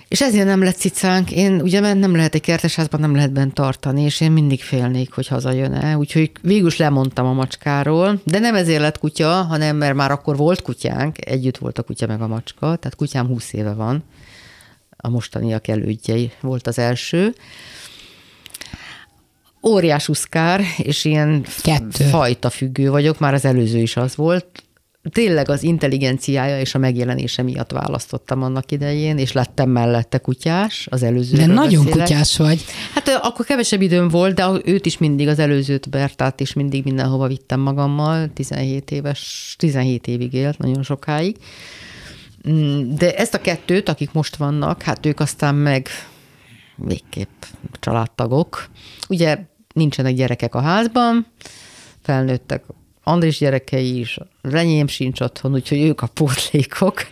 És 0.08 0.22
ezért 0.22 0.46
nem 0.46 0.64
lett 0.64 0.76
cicánk. 0.76 1.32
Én 1.32 1.62
ugye 1.62 1.94
nem 1.94 2.16
lehet 2.16 2.36
egy 2.36 2.42
kertesházban, 2.42 3.00
nem 3.00 3.16
lehet 3.16 3.32
bent 3.32 3.54
tartani, 3.54 4.02
és 4.02 4.22
én 4.22 4.32
mindig 4.32 4.62
félnék, 4.62 5.12
hogy 5.12 5.28
hazajön-e. 5.28 5.98
Úgyhogy 5.98 6.32
végül 6.42 6.68
is 6.68 6.78
lemondtam 6.78 7.26
a 7.26 7.34
macskáról, 7.34 8.22
de 8.24 8.40
nem 8.40 8.56
ezért 8.56 8.82
lett 8.82 8.98
kutya, 8.98 9.30
hanem 9.30 9.76
mert 9.76 9.96
már 9.96 10.12
akkor 10.12 10.38
volt 10.38 10.62
kutyánk, 10.62 11.26
együtt 11.26 11.58
volt 11.58 11.78
a 11.78 11.84
kutya 11.84 12.08
meg 12.08 12.22
a 12.22 12.28
macska, 12.28 12.60
tehát 12.60 12.96
kutyám 12.96 13.28
20 13.28 13.54
éve 13.54 13.74
van, 13.74 14.04
a 14.98 15.10
mostaniak 15.10 15.68
elődjei 15.68 16.32
volt 16.42 16.68
az 16.68 16.80
első 16.80 17.34
óriás 19.68 20.10
uszkár, 20.10 20.62
és 20.78 21.06
ilyen 21.06 21.46
Kettő. 21.62 22.04
fajta 22.04 22.50
függő 22.50 22.90
vagyok, 22.90 23.20
már 23.20 23.34
az 23.34 23.46
előző 23.46 23.80
is 23.80 23.98
az 23.98 24.16
volt. 24.16 24.46
Tényleg 25.12 25.50
az 25.50 25.64
intelligenciája 25.64 26.60
és 26.60 26.76
a 26.76 26.78
megjelenése 26.78 27.42
miatt 27.42 27.72
választottam 27.72 28.44
annak 28.44 28.72
idején, 28.72 29.18
és 29.18 29.32
lettem 29.32 29.70
mellette 29.70 30.18
kutyás, 30.18 30.88
az 30.92 31.04
előző. 31.04 31.38
De 31.38 31.46
nagyon 31.46 31.86
beszélek. 31.86 32.08
kutyás 32.08 32.38
vagy. 32.38 32.66
Hát 32.94 33.20
akkor 33.22 33.46
kevesebb 33.46 33.82
időm 33.82 34.08
volt, 34.08 34.36
de 34.36 34.46
őt 34.66 34.86
is 34.86 34.98
mindig, 34.98 35.28
az 35.28 35.40
előzőt 35.40 35.90
Bertát 35.90 36.40
is 36.40 36.54
mindig 36.54 36.84
mindenhova 36.84 37.28
vittem 37.28 37.60
magammal, 37.60 38.30
17 38.34 38.92
éves, 38.92 39.56
17 39.60 40.08
évig 40.08 40.34
élt, 40.34 40.58
nagyon 40.58 40.84
sokáig 40.84 41.36
Mm, 42.50 42.96
de 42.96 43.16
ezt 43.16 43.34
a 43.34 43.42
kettőt, 43.42 43.90
akik 43.90 44.12
most 44.12 44.36
vannak, 44.36 44.82
hát 44.82 45.06
ők 45.06 45.20
aztán 45.20 45.56
meg 45.56 45.88
végképp 46.76 47.44
családtagok. 47.80 48.70
Ugye 49.10 49.40
nincsenek 49.74 50.14
gyerekek 50.14 50.56
a 50.56 50.62
házban, 50.62 51.26
felnőttek 52.02 52.64
Andris 53.04 53.38
gyerekei 53.38 54.00
is, 54.00 54.18
Renyém 54.42 54.88
sincs 54.88 55.22
otthon, 55.22 55.54
úgyhogy 55.54 55.82
ők 55.82 56.02
a 56.02 56.08
pótlékok. 56.08 57.08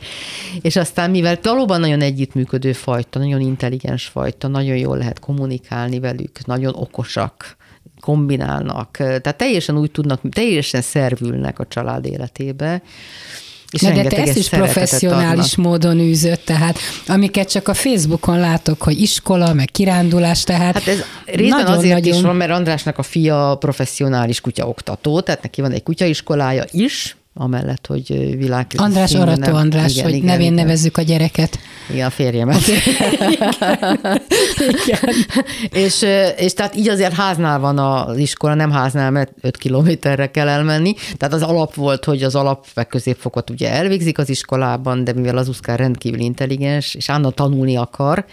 És 0.62 0.76
aztán, 0.76 1.10
mivel 1.10 1.40
valóban 1.44 1.80
nagyon 1.80 2.02
együttműködő 2.02 2.74
fajta, 2.74 3.20
nagyon 3.20 3.42
intelligens 3.42 4.06
fajta, 4.06 4.48
nagyon 4.48 4.78
jól 4.78 4.98
lehet 4.98 5.20
kommunikálni 5.20 6.00
velük, 6.00 6.46
nagyon 6.46 6.76
okosak, 6.76 7.58
kombinálnak, 8.00 8.92
tehát 8.92 9.38
teljesen 9.38 9.78
úgy 9.78 9.92
tudnak, 9.92 10.22
teljesen 10.30 10.82
szervülnek 10.82 11.60
a 11.60 11.68
család 11.68 12.06
életébe, 12.06 12.82
és 13.72 13.82
Na 13.82 13.92
de 13.92 14.04
te 14.04 14.22
ezt 14.22 14.38
is 14.38 14.50
professzionális 14.50 15.54
adnak. 15.54 15.66
módon 15.68 16.00
űzött, 16.00 16.46
tehát 16.46 16.78
amiket 17.08 17.50
csak 17.50 17.68
a 17.68 17.74
Facebookon 17.74 18.40
látok, 18.40 18.82
hogy 18.82 19.02
iskola, 19.02 19.54
meg 19.54 19.70
kirándulás, 19.72 20.44
tehát 20.44 20.74
Hát 20.74 20.88
ez 20.88 21.04
részben 21.26 21.60
nagyon, 21.60 21.78
azért 21.78 21.94
nagyon... 21.94 22.16
is 22.16 22.22
van, 22.22 22.36
mert 22.36 22.52
Andrásnak 22.52 22.98
a 22.98 23.04
fia 23.04 23.56
professzionális 23.60 24.42
kutyaoktató, 24.42 25.20
tehát 25.20 25.42
neki 25.42 25.62
van 25.62 25.72
egy 25.72 25.84
kutyaiskolája 25.84 26.64
is, 26.72 27.16
amellett, 27.34 27.88
hogy 27.88 28.36
világ... 28.38 28.68
András 28.76 29.14
Arató 29.14 29.56
András, 29.56 29.92
igen, 29.92 30.04
hogy 30.04 30.14
igen, 30.14 30.26
nevén 30.26 30.52
igen. 30.52 30.66
nevezzük 30.66 30.98
a 30.98 31.02
gyereket. 31.02 31.60
Igen, 31.90 32.06
a 32.06 32.10
férjemet. 32.10 32.62
igen. 34.86 35.14
és, 35.72 36.06
és 36.38 36.54
tehát 36.54 36.76
így 36.76 36.90
azért 36.90 37.14
háznál 37.14 37.60
van 37.60 37.78
az 37.78 38.18
iskola, 38.18 38.54
nem 38.54 38.72
háznál, 38.72 39.12
mert 39.12 39.32
5 39.42 39.58
kilométerre 39.58 40.32
kell 40.32 40.48
elmenni. 40.48 40.94
Tehát 41.18 41.34
az 41.34 41.42
alap 41.42 41.74
volt, 41.74 42.06
hogy 42.06 42.24
az 42.24 42.36
alap 42.36 42.66
meg 42.74 42.88
középfokot 42.88 43.50
ugye 43.50 43.72
elvégzik 43.72 44.18
az 44.18 44.30
iskolában, 44.30 45.04
de 45.04 45.14
mivel 45.14 45.38
az 45.38 45.48
Uszkár 45.48 45.80
rendkívül 45.80 46.20
intelligens, 46.20 46.96
és 46.96 47.10
Anna 47.10 47.30
tanulni 47.30 47.76
akar, 47.76 48.26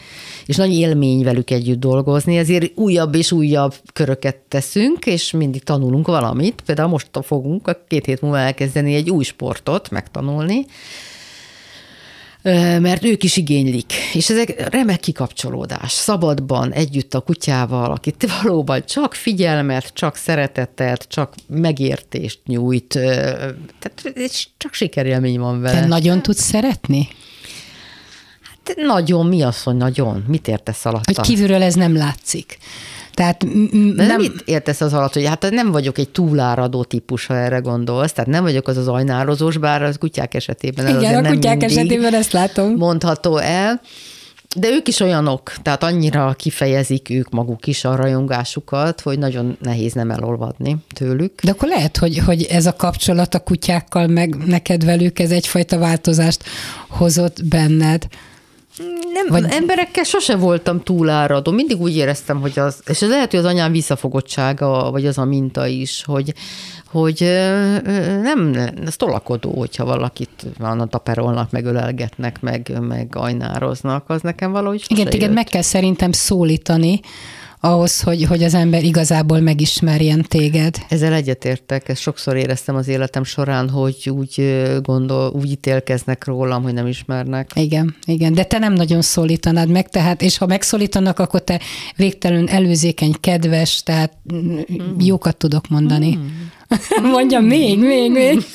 és 0.46 0.56
nagy 0.56 0.72
élmény 0.72 1.24
velük 1.24 1.50
együtt 1.50 1.80
dolgozni, 1.80 2.36
ezért 2.36 2.72
újabb 2.74 3.14
és 3.14 3.32
újabb 3.32 3.74
köröket 3.92 4.36
teszünk, 4.48 5.06
és 5.06 5.30
mindig 5.30 5.62
tanulunk 5.62 6.06
valamit. 6.06 6.62
Például 6.66 6.88
most 6.88 7.08
fogunk 7.22 7.68
a 7.68 7.84
két 7.88 8.04
hét 8.04 8.20
múlva 8.20 8.38
elkezdeni 8.38 8.87
egy 8.94 9.10
új 9.10 9.24
sportot 9.24 9.90
megtanulni, 9.90 10.66
mert 12.78 13.04
ők 13.04 13.22
is 13.22 13.36
igénylik. 13.36 13.92
És 14.12 14.30
ezek 14.30 14.70
remek 14.70 15.00
kikapcsolódás, 15.00 15.92
szabadban, 15.92 16.72
együtt 16.72 17.14
a 17.14 17.20
kutyával, 17.20 17.90
akit 17.90 18.32
valóban 18.42 18.84
csak 18.86 19.14
figyelmet, 19.14 19.90
csak 19.94 20.16
szeretetet, 20.16 21.06
csak 21.08 21.34
megértést 21.46 22.40
nyújt. 22.46 22.88
Tehát 22.88 24.02
csak 24.56 24.74
sikerélmény 24.74 25.38
van 25.38 25.60
vele. 25.60 25.80
Te 25.80 25.86
nagyon 25.86 26.22
tudsz 26.22 26.42
szeretni? 26.42 27.08
Hát 28.42 28.76
nagyon, 28.76 29.26
mi 29.26 29.42
az, 29.42 29.62
hogy 29.62 29.76
nagyon? 29.76 30.24
Mit 30.26 30.48
értesz 30.48 30.84
alatt? 30.84 31.04
Hogy 31.04 31.20
kívülről 31.20 31.62
ez 31.62 31.74
nem 31.74 31.96
látszik. 31.96 32.58
Tehát 33.18 33.44
m- 33.44 33.94
nem... 33.94 34.20
Mit 34.20 34.42
értesz 34.44 34.80
az 34.80 34.92
alatt, 34.92 35.12
hogy 35.12 35.26
hát 35.26 35.50
nem 35.50 35.70
vagyok 35.70 35.98
egy 35.98 36.08
túláradó 36.08 36.84
típus, 36.84 37.26
ha 37.26 37.36
erre 37.36 37.58
gondolsz, 37.58 38.12
tehát 38.12 38.30
nem 38.30 38.42
vagyok 38.42 38.68
az 38.68 38.76
az 38.76 38.88
ajnározós, 38.88 39.56
bár 39.56 39.82
az 39.82 39.96
kutyák 39.98 40.34
esetében 40.34 40.86
ez 40.86 41.02
Igen, 41.02 41.24
a 41.24 41.28
kutyák 41.28 41.62
esetében 41.62 42.14
ezt 42.14 42.32
látom. 42.32 42.74
Mondható 42.76 43.36
el. 43.36 43.80
De 44.56 44.68
ők 44.68 44.88
is 44.88 45.00
olyanok, 45.00 45.52
tehát 45.62 45.82
annyira 45.82 46.34
kifejezik 46.36 47.10
ők 47.10 47.30
maguk 47.30 47.66
is 47.66 47.84
a 47.84 47.96
rajongásukat, 47.96 49.00
hogy 49.00 49.18
nagyon 49.18 49.56
nehéz 49.62 49.92
nem 49.92 50.10
elolvadni 50.10 50.76
tőlük. 50.94 51.40
De 51.42 51.50
akkor 51.50 51.68
lehet, 51.68 51.96
hogy, 51.96 52.18
hogy 52.18 52.42
ez 52.42 52.66
a 52.66 52.76
kapcsolat 52.76 53.34
a 53.34 53.38
kutyákkal, 53.38 54.06
meg 54.06 54.36
neked 54.46 54.84
velük, 54.84 55.18
ez 55.18 55.30
egyfajta 55.30 55.78
változást 55.78 56.44
hozott 56.88 57.44
benned. 57.44 58.06
Nem, 59.12 59.26
Vagy... 59.28 59.44
emberekkel 59.50 60.04
sose 60.04 60.36
voltam 60.36 60.82
túláradó. 60.82 61.52
Mindig 61.52 61.80
úgy 61.80 61.96
éreztem, 61.96 62.40
hogy 62.40 62.58
az, 62.58 62.80
és 62.86 63.02
ez 63.02 63.08
lehet, 63.08 63.30
hogy 63.30 63.40
az 63.40 63.46
anyám 63.46 63.72
visszafogottsága, 63.72 64.90
vagy 64.90 65.06
az 65.06 65.18
a 65.18 65.24
minta 65.24 65.66
is, 65.66 66.04
hogy, 66.04 66.34
hogy 66.86 67.20
nem, 68.22 68.54
ez 68.84 68.96
tolakodó, 68.96 69.50
hogyha 69.50 69.84
valakit 69.84 70.46
van 70.58 70.88
taperolnak, 70.88 71.50
meg 71.50 71.64
ölelgetnek, 71.64 72.40
meg, 72.40 72.78
meg 72.80 73.08
ajnároznak, 73.16 74.04
az 74.06 74.20
nekem 74.20 74.52
valahogy 74.52 74.84
Igen, 74.88 75.06
téged 75.08 75.32
meg 75.32 75.44
kell 75.44 75.62
szerintem 75.62 76.12
szólítani, 76.12 77.00
ahhoz, 77.60 78.00
hogy, 78.00 78.24
hogy 78.24 78.42
az 78.42 78.54
ember 78.54 78.84
igazából 78.84 79.40
megismerjen 79.40 80.22
téged. 80.28 80.76
Ezzel 80.88 81.12
egyetértek, 81.12 81.88
ezt 81.88 82.00
sokszor 82.00 82.36
éreztem 82.36 82.74
az 82.74 82.88
életem 82.88 83.24
során, 83.24 83.68
hogy 83.68 84.10
úgy 84.10 84.62
gondol, 84.82 85.30
úgy 85.30 85.50
ítélkeznek 85.50 86.24
rólam, 86.24 86.62
hogy 86.62 86.72
nem 86.72 86.86
ismernek. 86.86 87.50
Igen, 87.54 87.96
igen, 88.04 88.34
de 88.34 88.44
te 88.44 88.58
nem 88.58 88.72
nagyon 88.72 89.02
szólítanád 89.02 89.68
meg, 89.68 89.88
tehát, 89.88 90.22
és 90.22 90.38
ha 90.38 90.46
megszólítanak, 90.46 91.18
akkor 91.18 91.42
te 91.42 91.60
végtelenül 91.96 92.48
előzékeny, 92.48 93.14
kedves, 93.20 93.82
tehát 93.82 94.12
mm. 94.34 94.58
jókat 94.98 95.36
tudok 95.36 95.68
mondani. 95.68 96.16
Mm. 96.16 96.26
Mondjam 97.12 97.44
még, 97.44 97.78
még, 97.78 98.10
még. 98.10 98.46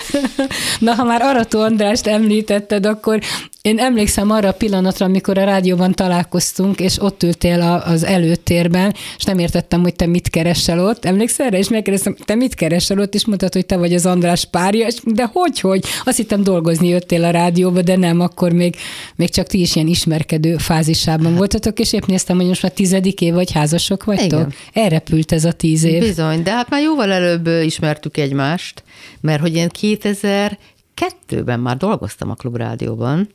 Na, 0.78 0.94
ha 0.94 1.04
már 1.04 1.22
Arató 1.22 1.60
Andrást 1.60 2.06
említetted, 2.06 2.86
akkor 2.86 3.20
én 3.62 3.78
emlékszem 3.78 4.30
arra 4.30 4.48
a 4.48 4.52
pillanatra, 4.52 5.06
amikor 5.06 5.38
a 5.38 5.44
rádióban 5.44 5.92
találkoztunk, 5.92 6.80
és 6.80 7.00
ott 7.00 7.22
ültél 7.22 7.60
a, 7.60 7.86
az 7.86 8.04
előtérben, 8.04 8.94
és 9.16 9.24
nem 9.24 9.38
értettem, 9.38 9.80
hogy 9.82 9.94
te 9.94 10.06
mit 10.06 10.30
keresel 10.30 10.86
ott. 10.86 11.04
Emlékszel 11.04 11.46
erre? 11.46 11.58
És 11.58 11.68
megkérdeztem, 11.68 12.16
te 12.24 12.34
mit 12.34 12.54
keresel 12.54 12.98
ott, 12.98 13.14
és 13.14 13.26
mondtad, 13.26 13.52
hogy 13.52 13.66
te 13.66 13.76
vagy 13.76 13.94
az 13.94 14.06
András 14.06 14.44
párja, 14.50 14.86
és 14.86 14.94
de 15.04 15.30
hogy, 15.32 15.60
hogy? 15.60 15.84
Azt 16.04 16.16
hittem 16.16 16.42
dolgozni 16.42 16.88
jöttél 16.88 17.24
a 17.24 17.30
rádióba, 17.30 17.82
de 17.82 17.96
nem, 17.96 18.20
akkor 18.20 18.52
még, 18.52 18.76
még 19.16 19.30
csak 19.30 19.46
ti 19.46 19.60
is 19.60 19.74
ilyen 19.74 19.88
ismerkedő 19.88 20.56
fázisában 20.56 21.26
hát. 21.26 21.36
voltatok, 21.36 21.78
és 21.78 21.92
épp 21.92 22.06
néztem, 22.06 22.36
hogy 22.36 22.46
most 22.46 22.62
már 22.62 22.72
tizedik 22.72 23.20
év 23.20 23.34
vagy 23.34 23.52
házasok 23.52 24.04
vagytok. 24.04 24.26
Igen. 24.26 24.54
Elrepült 24.72 25.32
ez 25.32 25.44
a 25.44 25.52
tíz 25.52 25.84
év. 25.84 26.00
Bizony, 26.00 26.42
de 26.42 26.50
hát 26.50 26.70
már 26.70 26.82
jóval 26.82 27.10
előbb 27.32 27.64
ismertük 27.64 28.16
egymást, 28.16 28.84
mert 29.20 29.40
hogy 29.40 29.54
én 29.54 29.68
2000 29.68 30.58
kettőben 30.94 31.60
már 31.60 31.76
dolgoztam 31.76 32.30
a 32.30 32.34
Klubrádióban, 32.34 33.28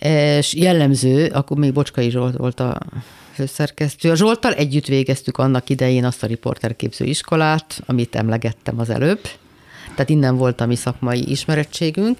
és 0.00 0.54
jellemző, 0.54 1.26
akkor 1.26 1.56
még 1.56 1.72
Bocskai 1.72 2.10
Zsolt 2.10 2.36
volt 2.36 2.60
a 2.60 2.78
főszerkesztő. 3.32 4.10
A 4.10 4.14
Zsolttal 4.14 4.52
együtt 4.52 4.86
végeztük 4.86 5.38
annak 5.38 5.68
idején 5.68 6.04
azt 6.04 6.22
a 6.22 6.26
riporterképző 6.26 7.04
iskolát, 7.04 7.82
amit 7.86 8.14
emlegettem 8.14 8.78
az 8.78 8.90
előbb. 8.90 9.20
Tehát 9.94 10.08
innen 10.08 10.36
volt 10.36 10.60
a 10.60 10.66
mi 10.66 10.76
szakmai 10.76 11.30
ismerettségünk. 11.30 12.18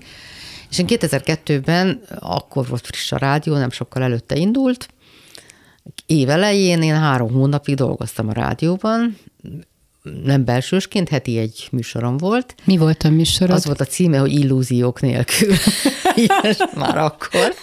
És 0.71 0.79
én 0.79 0.87
2002-ben, 0.89 2.01
akkor 2.19 2.67
volt 2.67 2.87
friss 2.87 3.13
a 3.13 3.17
rádió, 3.17 3.57
nem 3.57 3.71
sokkal 3.71 4.03
előtte 4.03 4.37
indult, 4.37 4.89
év 6.07 6.29
elején 6.29 6.83
én 6.83 6.99
három 6.99 7.33
hónapig 7.33 7.75
dolgoztam 7.75 8.29
a 8.29 8.33
rádióban, 8.33 9.19
nem 10.25 10.45
belsősként, 10.45 11.09
heti 11.09 11.39
egy 11.39 11.69
műsorom 11.71 12.17
volt. 12.17 12.55
Mi 12.65 12.77
volt 12.77 13.03
a 13.03 13.11
műsorod? 13.11 13.57
Az 13.57 13.65
volt 13.65 13.81
a 13.81 13.85
címe, 13.85 14.19
hogy 14.19 14.33
illúziók 14.33 15.01
nélkül. 15.01 15.55
Ilyes 16.15 16.57
már 16.75 16.99
akkor. 16.99 17.55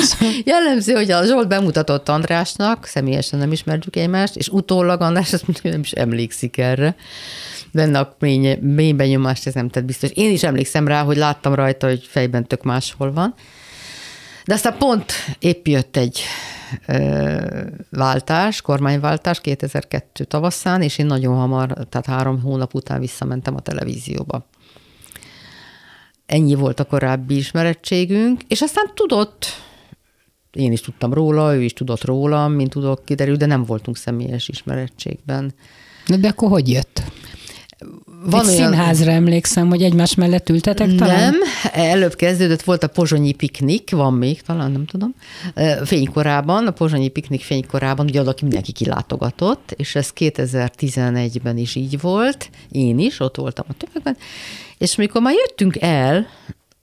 És 0.00 0.12
jellemző, 0.44 0.92
hogy 0.92 1.10
a 1.10 1.24
Zsolt 1.24 1.48
bemutatott 1.48 2.08
Andrásnak, 2.08 2.86
személyesen 2.86 3.38
nem 3.38 3.52
ismerjük 3.52 3.96
egymást, 3.96 4.36
és 4.36 4.48
utólag 4.48 5.00
András 5.00 5.32
azt 5.32 5.62
nem 5.62 5.80
is 5.80 5.92
emlékszik 5.92 6.58
erre. 6.58 6.96
Benne 7.72 7.98
a 7.98 8.16
mély, 8.18 8.58
mély 8.60 8.92
benyomást 8.92 9.46
ez 9.46 9.54
nem 9.54 9.68
tett 9.68 9.84
biztos. 9.84 10.10
Én 10.14 10.32
is 10.32 10.42
emlékszem 10.42 10.88
rá, 10.88 11.02
hogy 11.02 11.16
láttam 11.16 11.54
rajta, 11.54 11.86
hogy 11.86 12.06
fejben 12.08 12.46
tök 12.46 12.62
máshol 12.62 13.12
van. 13.12 13.34
De 14.48 14.54
aztán 14.54 14.78
pont 14.78 15.12
épp 15.38 15.66
jött 15.66 15.96
egy 15.96 16.20
váltás, 17.90 18.60
kormányváltás 18.60 19.40
2002 19.40 20.24
tavaszán, 20.24 20.82
és 20.82 20.98
én 20.98 21.06
nagyon 21.06 21.34
hamar, 21.34 21.72
tehát 21.88 22.06
három 22.06 22.40
hónap 22.40 22.74
után 22.74 23.00
visszamentem 23.00 23.54
a 23.54 23.60
televízióba. 23.60 24.46
Ennyi 26.26 26.54
volt 26.54 26.80
a 26.80 26.84
korábbi 26.84 27.36
ismerettségünk, 27.36 28.42
és 28.42 28.60
aztán 28.60 28.90
tudott, 28.94 29.46
én 30.52 30.72
is 30.72 30.80
tudtam 30.80 31.12
róla, 31.12 31.54
ő 31.54 31.62
is 31.62 31.72
tudott 31.72 32.04
rólam, 32.04 32.52
mint 32.52 32.70
tudok 32.70 33.04
kiderül, 33.04 33.36
de 33.36 33.46
nem 33.46 33.64
voltunk 33.64 33.96
személyes 33.96 34.48
ismerettségben. 34.48 35.54
De 36.20 36.28
akkor 36.28 36.48
hogy 36.48 36.68
jött? 36.68 37.02
Van 38.24 38.40
Egy 38.40 38.54
olyan... 38.54 38.70
színházra 38.70 39.10
emlékszem, 39.10 39.68
hogy 39.68 39.82
egymás 39.82 40.14
mellett 40.14 40.48
ültetek 40.48 40.94
talán? 40.94 41.20
Nem, 41.20 41.34
előbb 41.72 42.14
kezdődött, 42.14 42.62
volt 42.62 42.82
a 42.82 42.86
pozsonyi 42.88 43.32
piknik, 43.32 43.90
van 43.90 44.14
még, 44.14 44.42
talán 44.42 44.70
nem 44.70 44.84
tudom, 44.84 45.14
fénykorában, 45.84 46.66
a 46.66 46.70
pozsonyi 46.70 47.08
piknik 47.08 47.42
fénykorában, 47.42 48.06
ugye 48.06 48.20
oda 48.20 48.34
mindenki 48.40 48.72
kilátogatott, 48.72 49.74
és 49.76 49.94
ez 49.94 50.10
2011-ben 50.16 51.56
is 51.56 51.74
így 51.74 52.00
volt, 52.00 52.50
én 52.70 52.98
is, 52.98 53.20
ott 53.20 53.36
voltam 53.36 53.66
a 53.68 53.72
többekben, 53.72 54.16
és 54.78 54.94
mikor 54.94 55.22
már 55.22 55.34
jöttünk 55.34 55.80
el, 55.80 56.26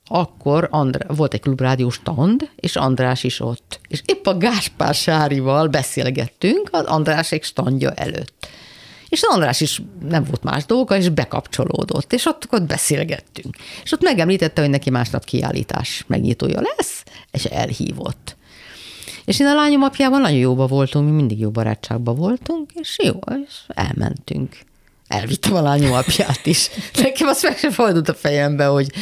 akkor 0.08 0.68
Andrá, 0.70 1.06
volt 1.14 1.34
egy 1.34 1.40
klubrádió 1.40 1.90
stand, 1.90 2.50
és 2.56 2.76
András 2.76 3.24
is 3.24 3.40
ott. 3.40 3.80
És 3.88 4.02
épp 4.04 4.26
a 4.26 4.36
Gáspár 4.36 4.94
Sárival 4.94 5.66
beszélgettünk 5.66 6.68
az 6.72 6.84
Andrásék 6.84 7.44
standja 7.44 7.90
előtt. 7.90 8.48
És 9.08 9.22
András 9.22 9.60
is 9.60 9.82
nem 10.08 10.24
volt 10.24 10.42
más 10.42 10.64
dolga, 10.64 10.96
és 10.96 11.08
bekapcsolódott, 11.08 12.12
és 12.12 12.26
ott, 12.26 12.48
ott 12.50 12.62
beszélgettünk. 12.62 13.56
És 13.82 13.92
ott 13.92 14.02
megemlítette, 14.02 14.60
hogy 14.60 14.70
neki 14.70 14.90
másnap 14.90 15.24
kiállítás 15.24 16.04
megnyitója 16.06 16.60
lesz, 16.76 17.04
és 17.30 17.44
elhívott. 17.44 18.36
És 19.24 19.40
én 19.40 19.46
a 19.46 19.54
lányom 19.54 19.82
apjával 19.82 20.20
nagyon 20.20 20.38
jóba 20.38 20.66
voltunk, 20.66 21.08
mi 21.08 21.14
mindig 21.14 21.38
jó 21.38 21.50
barátságban 21.50 22.16
voltunk, 22.16 22.70
és 22.74 22.96
jó, 23.02 23.18
és 23.44 23.54
elmentünk. 23.68 24.58
Elvittem 25.08 25.54
a 25.54 25.60
lányom 25.60 25.92
apját 25.92 26.46
is. 26.46 26.68
Nekem 27.02 27.28
azt 27.28 27.42
meg 27.42 27.58
sem 27.58 27.70
fordult 27.70 28.08
a 28.08 28.14
fejembe, 28.14 28.66
hogy 28.66 28.92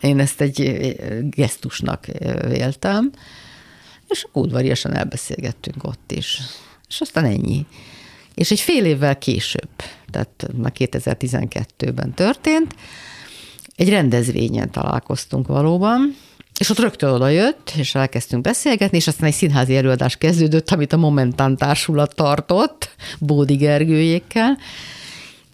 én 0.00 0.20
ezt 0.20 0.40
egy 0.40 0.96
gesztusnak 1.20 2.06
véltem, 2.48 3.10
és 4.08 4.26
udvariasan 4.32 4.94
elbeszélgettünk 4.94 5.84
ott 5.84 6.12
is. 6.12 6.40
És 6.88 7.00
aztán 7.00 7.24
ennyi. 7.24 7.66
És 8.36 8.50
egy 8.50 8.60
fél 8.60 8.84
évvel 8.84 9.18
később, 9.18 9.68
tehát 10.10 10.46
már 10.56 10.72
2012-ben 10.78 12.14
történt, 12.14 12.74
egy 13.76 13.88
rendezvényen 13.88 14.70
találkoztunk 14.70 15.46
valóban, 15.46 16.16
és 16.58 16.70
ott 16.70 16.78
rögtön 16.78 17.10
oda 17.10 17.28
jött, 17.28 17.72
és 17.76 17.94
elkezdtünk 17.94 18.42
beszélgetni, 18.42 18.96
és 18.96 19.06
aztán 19.06 19.28
egy 19.28 19.34
színházi 19.34 19.76
előadás 19.76 20.16
kezdődött, 20.16 20.70
amit 20.70 20.92
a 20.92 20.96
Momentán 20.96 21.56
társulat 21.56 22.14
tartott, 22.14 22.90
Bódi 23.18 23.54
Gergőjékkel, 23.54 24.58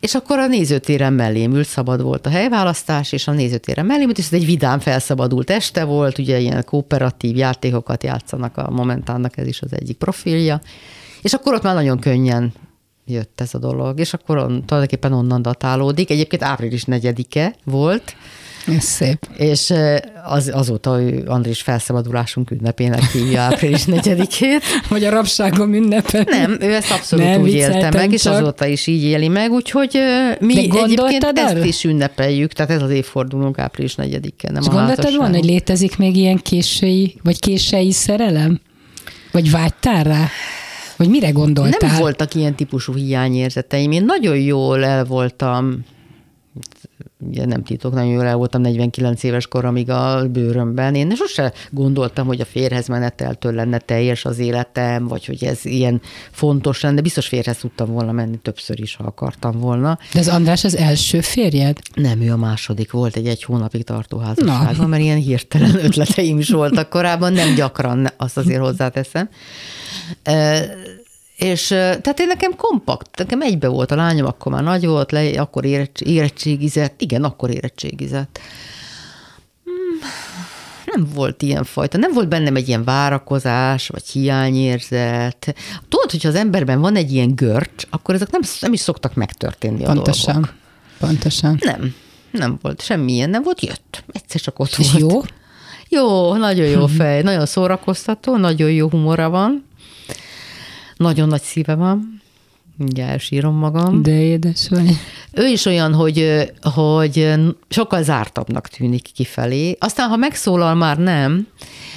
és 0.01 0.15
akkor 0.15 0.39
a 0.39 0.47
nézőtéren 0.47 1.13
mellém 1.13 1.55
ült, 1.55 1.67
szabad 1.67 2.03
volt 2.03 2.27
a 2.27 2.31
helyválasztás, 2.31 3.13
és 3.13 3.29
a 3.29 3.33
nézőtéren 3.33 3.87
mellém 3.87 4.09
ült, 4.09 4.19
és 4.19 4.25
ez 4.25 4.33
egy 4.33 4.47
vidám 4.47 4.79
felszabadult 4.79 5.51
este 5.51 5.85
volt, 5.85 6.19
ugye 6.19 6.39
ilyen 6.39 6.65
kooperatív 6.65 7.37
játékokat 7.37 8.03
játszanak 8.03 8.57
a 8.57 8.71
Momentánnak, 8.71 9.37
ez 9.37 9.47
is 9.47 9.61
az 9.61 9.73
egyik 9.73 9.97
profilja. 9.97 10.61
És 11.23 11.33
akkor 11.33 11.55
ott 11.55 11.63
már 11.63 11.75
nagyon 11.75 11.99
könnyen 11.99 12.53
jött 13.13 13.41
ez 13.41 13.55
a 13.55 13.59
dolog, 13.59 13.99
és 13.99 14.13
akkor 14.15 14.37
on, 14.37 14.65
tulajdonképpen 14.67 15.13
onnan 15.13 15.43
datálódik. 15.43 16.11
Egyébként 16.11 16.43
április 16.43 16.85
4-e 16.87 17.55
volt, 17.65 18.15
ez 18.67 18.85
szép. 18.85 19.27
És 19.37 19.73
az, 20.25 20.51
azóta 20.55 20.91
Andris 21.27 21.63
felszabadulásunk 21.63 22.51
ünnepének 22.51 23.11
hívja 23.13 23.41
április 23.41 23.85
4-ét. 23.87 24.63
Vagy 24.89 25.05
a 25.09 25.11
rabságom 25.11 25.75
ünnepe. 25.75 26.25
Nem, 26.29 26.57
ő 26.61 26.75
ezt 26.75 26.91
abszolút 26.91 27.25
Nem, 27.25 27.41
úgy 27.41 27.53
élte 27.53 27.91
meg, 27.91 28.03
csak. 28.03 28.13
és 28.13 28.27
azóta 28.27 28.67
is 28.67 28.87
így 28.87 29.03
éli 29.03 29.29
meg, 29.29 29.51
úgyhogy 29.51 29.99
mi 30.41 30.59
egyébként 30.59 31.25
arra? 31.25 31.41
ezt 31.41 31.65
is 31.65 31.85
ünnepeljük, 31.85 32.53
tehát 32.53 32.71
ez 32.71 32.83
az 32.83 32.91
évfordulónk 32.91 33.59
április 33.59 33.95
4-e, 33.97 34.51
nem 34.51 34.63
és 34.63 34.69
a 34.69 34.71
gondoltad 34.71 35.17
van, 35.17 35.35
hogy 35.35 35.45
létezik 35.45 35.99
még 35.99 36.17
ilyen 36.17 36.39
késői, 36.39 37.15
vagy 37.23 37.41
késői 37.41 37.93
szerelem? 37.93 38.61
Vagy 39.33 39.51
vágytál 39.51 40.05
rá? 40.05 40.29
Vagy 41.03 41.11
mire 41.11 41.31
gondoltál? 41.31 41.91
Nem 41.91 42.01
voltak 42.01 42.35
ilyen 42.35 42.55
típusú 42.55 42.95
hiányérzeteim. 42.95 43.91
Én 43.91 44.05
nagyon 44.05 44.37
jól 44.37 44.85
el 44.85 45.05
voltam 45.05 45.85
ugye 47.19 47.45
nem 47.45 47.63
titok, 47.63 47.95
nagyon 47.95 48.11
jól 48.11 48.25
el 48.25 48.37
voltam 48.37 48.61
49 48.61 49.23
éves 49.23 49.47
koramig 49.47 49.91
a 49.91 50.29
bőrömben. 50.29 50.95
Én 50.95 51.15
sose 51.15 51.53
gondoltam, 51.71 52.27
hogy 52.27 52.41
a 52.41 52.45
férhez 52.45 52.89
meneteltől 52.89 53.53
lenne 53.53 53.79
teljes 53.79 54.25
az 54.25 54.39
életem, 54.39 55.09
vagy 55.09 55.25
hogy 55.25 55.45
ez 55.45 55.65
ilyen 55.65 56.01
fontos 56.31 56.81
lenne. 56.81 57.01
Biztos 57.01 57.27
férhez 57.27 57.57
tudtam 57.57 57.93
volna 57.93 58.13
menni 58.13 58.37
többször 58.37 58.81
is, 58.81 58.95
ha 58.97 59.05
akartam 59.05 59.59
volna. 59.59 59.99
De 60.13 60.19
az 60.19 60.29
András 60.29 60.65
az 60.65 60.77
első 60.77 61.21
férjed? 61.21 61.79
Nem, 61.95 62.21
ő 62.21 62.33
a 62.33 62.37
második. 62.37 62.91
Volt 62.91 63.17
egy 63.17 63.27
egy 63.27 63.43
hónapig 63.43 63.85
tartó 63.85 64.19
házasságban, 64.19 64.89
mert 64.89 65.03
ilyen 65.03 65.19
hirtelen 65.19 65.85
ötleteim 65.85 66.39
is 66.39 66.51
voltak 66.51 66.89
korábban, 66.89 67.33
nem 67.33 67.55
gyakran, 67.55 68.09
azt 68.17 68.37
azért 68.37 68.61
hozzáteszem. 68.61 69.29
És 71.43 71.67
tehát 71.67 72.21
én 72.21 72.27
nekem 72.27 72.57
kompakt, 72.57 73.19
nekem 73.19 73.41
egybe 73.41 73.69
volt 73.69 73.91
a 73.91 73.95
lányom, 73.97 74.27
akkor 74.27 74.53
már 74.53 74.63
nagy 74.63 74.87
volt, 74.87 75.13
le, 75.13 75.41
akkor 75.41 75.65
érettségizett, 75.99 77.01
igen, 77.01 77.25
akkor 77.25 77.51
érettségizett. 77.51 78.41
Hmm, 79.65 79.99
nem 80.85 81.07
volt 81.15 81.43
ilyen 81.43 81.65
fajta, 81.65 81.99
nem 81.99 82.13
volt 82.13 82.29
bennem 82.29 82.57
egy 82.57 82.69
ilyen 82.69 82.85
várakozás, 82.85 83.89
vagy 83.89 84.07
hiányérzet. 84.07 85.55
Tudod, 85.89 86.11
hogyha 86.11 86.29
az 86.29 86.35
emberben 86.35 86.81
van 86.81 86.97
egy 86.97 87.13
ilyen 87.13 87.35
görcs, 87.35 87.85
akkor 87.91 88.15
ezek 88.15 88.31
nem, 88.31 88.41
nem 88.61 88.73
is 88.73 88.81
szoktak 88.81 89.15
megtörténni 89.15 89.83
Pontosan. 89.83 90.31
a 90.31 90.33
dolgok. 90.33 90.55
Pontosan. 90.99 91.59
Nem, 91.61 91.95
nem 92.31 92.59
volt 92.63 92.83
semmilyen, 92.83 93.31
nem 93.31 93.43
volt, 93.43 93.65
jött. 93.65 94.05
Egyszer 94.13 94.41
csak 94.41 94.59
ott 94.59 94.75
És 94.79 94.93
volt. 94.93 95.13
jó? 95.13 95.21
Jó, 95.89 96.35
nagyon 96.35 96.67
jó 96.67 96.87
fej, 96.99 97.23
nagyon 97.23 97.47
szórakoztató, 97.47 98.37
nagyon 98.37 98.71
jó 98.71 98.89
humora 98.89 99.31
van. 99.31 99.65
Nagyon 101.03 101.29
nagy 101.29 101.43
szíve 101.43 101.75
van, 101.75 102.23
mindjárt 102.77 103.11
elsírom 103.11 103.55
magam. 103.55 104.03
De 104.03 104.21
édes 104.21 104.69
vagy. 104.69 104.91
Ő 105.33 105.47
is 105.47 105.65
olyan, 105.65 105.95
hogy, 105.95 106.51
hogy 106.61 107.33
sokkal 107.69 108.03
zártabbnak 108.03 108.69
tűnik 108.69 109.13
kifelé. 109.15 109.77
Aztán, 109.81 110.09
ha 110.09 110.17
megszólal, 110.17 110.75
már 110.75 110.99
nem, 110.99 111.47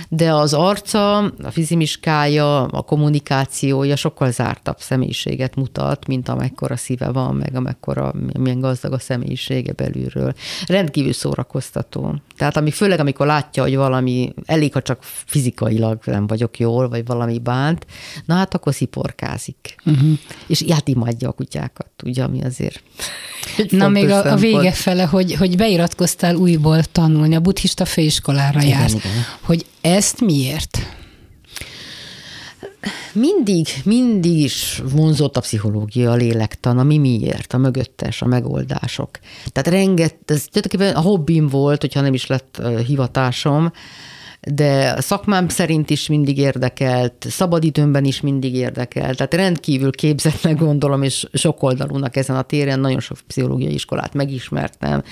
de 0.09 0.33
az 0.33 0.53
arca, 0.53 1.17
a 1.17 1.51
fizimiskája, 1.51 2.63
a 2.63 2.81
kommunikációja 2.81 3.95
sokkal 3.95 4.31
zártabb 4.31 4.77
személyiséget 4.79 5.55
mutat, 5.55 6.07
mint 6.07 6.29
amekkora 6.29 6.75
szíve 6.75 7.11
van, 7.11 7.35
meg 7.35 7.55
amekkora, 7.55 8.13
milyen 8.39 8.59
gazdag 8.59 8.93
a 8.93 8.99
személyisége 8.99 9.73
belülről. 9.73 10.33
Rendkívül 10.65 11.13
szórakoztató. 11.13 12.15
Tehát 12.37 12.57
amik, 12.57 12.73
főleg 12.73 12.99
amikor 12.99 13.25
látja, 13.25 13.63
hogy 13.63 13.75
valami, 13.75 14.33
elég, 14.45 14.73
ha 14.73 14.81
csak 14.81 15.03
fizikailag 15.25 15.99
nem 16.05 16.27
vagyok 16.27 16.59
jól, 16.59 16.89
vagy 16.89 17.05
valami 17.05 17.39
bánt, 17.39 17.85
na 18.25 18.35
hát 18.35 18.53
akkor 18.53 18.73
sziporkázik. 18.73 19.75
Uh-huh. 19.85 20.17
És 20.47 20.63
hát 20.69 20.87
imádja 20.87 21.29
a 21.29 21.31
kutyákat, 21.31 21.91
ugye, 22.03 22.23
ami 22.23 22.43
azért 22.43 22.83
Na 23.69 23.89
még 23.89 24.09
a, 24.09 24.31
a 24.31 24.35
vége 24.35 24.71
fele, 24.71 25.03
hogy, 25.03 25.33
hogy 25.33 25.57
beiratkoztál 25.57 26.35
újból 26.35 26.83
tanulni, 26.83 27.35
a 27.35 27.39
buddhista 27.39 27.85
főiskolára 27.85 28.61
igen, 28.61 28.79
jársz. 28.79 28.93
Igen. 28.93 29.11
Hogy 29.41 29.65
ezt 29.85 30.21
miért? 30.21 30.77
Mindig, 33.13 33.67
mindig 33.83 34.37
is 34.37 34.81
vonzott 34.91 35.37
a 35.37 35.39
pszichológia, 35.39 36.11
a 36.11 36.15
lélektan, 36.15 36.77
a 36.77 36.83
mi 36.83 36.97
miért, 36.97 37.53
a 37.53 37.57
mögöttes, 37.57 38.21
a 38.21 38.25
megoldások. 38.25 39.09
Tehát 39.51 39.79
renget, 39.79 40.15
ez 40.25 40.45
tulajdonképpen 40.45 40.95
a 40.95 41.07
hobbim 41.07 41.47
volt, 41.47 41.81
hogyha 41.81 42.01
nem 42.01 42.13
is 42.13 42.27
lett 42.27 42.61
hivatásom, 42.85 43.71
de 44.41 45.01
szakmám 45.01 45.47
szerint 45.47 45.89
is 45.89 46.07
mindig 46.07 46.37
érdekelt, 46.37 47.25
szabadidőmben 47.29 48.05
is 48.05 48.21
mindig 48.21 48.55
érdekelt, 48.55 49.17
tehát 49.17 49.33
rendkívül 49.33 49.91
képzetnek 49.91 50.57
gondolom, 50.57 51.03
és 51.03 51.27
sokoldalúnak 51.33 52.15
ezen 52.15 52.35
a 52.35 52.41
téren, 52.41 52.79
nagyon 52.79 52.99
sok 52.99 53.17
pszichológiai 53.27 53.73
iskolát 53.73 54.13
megismertem, 54.13 55.03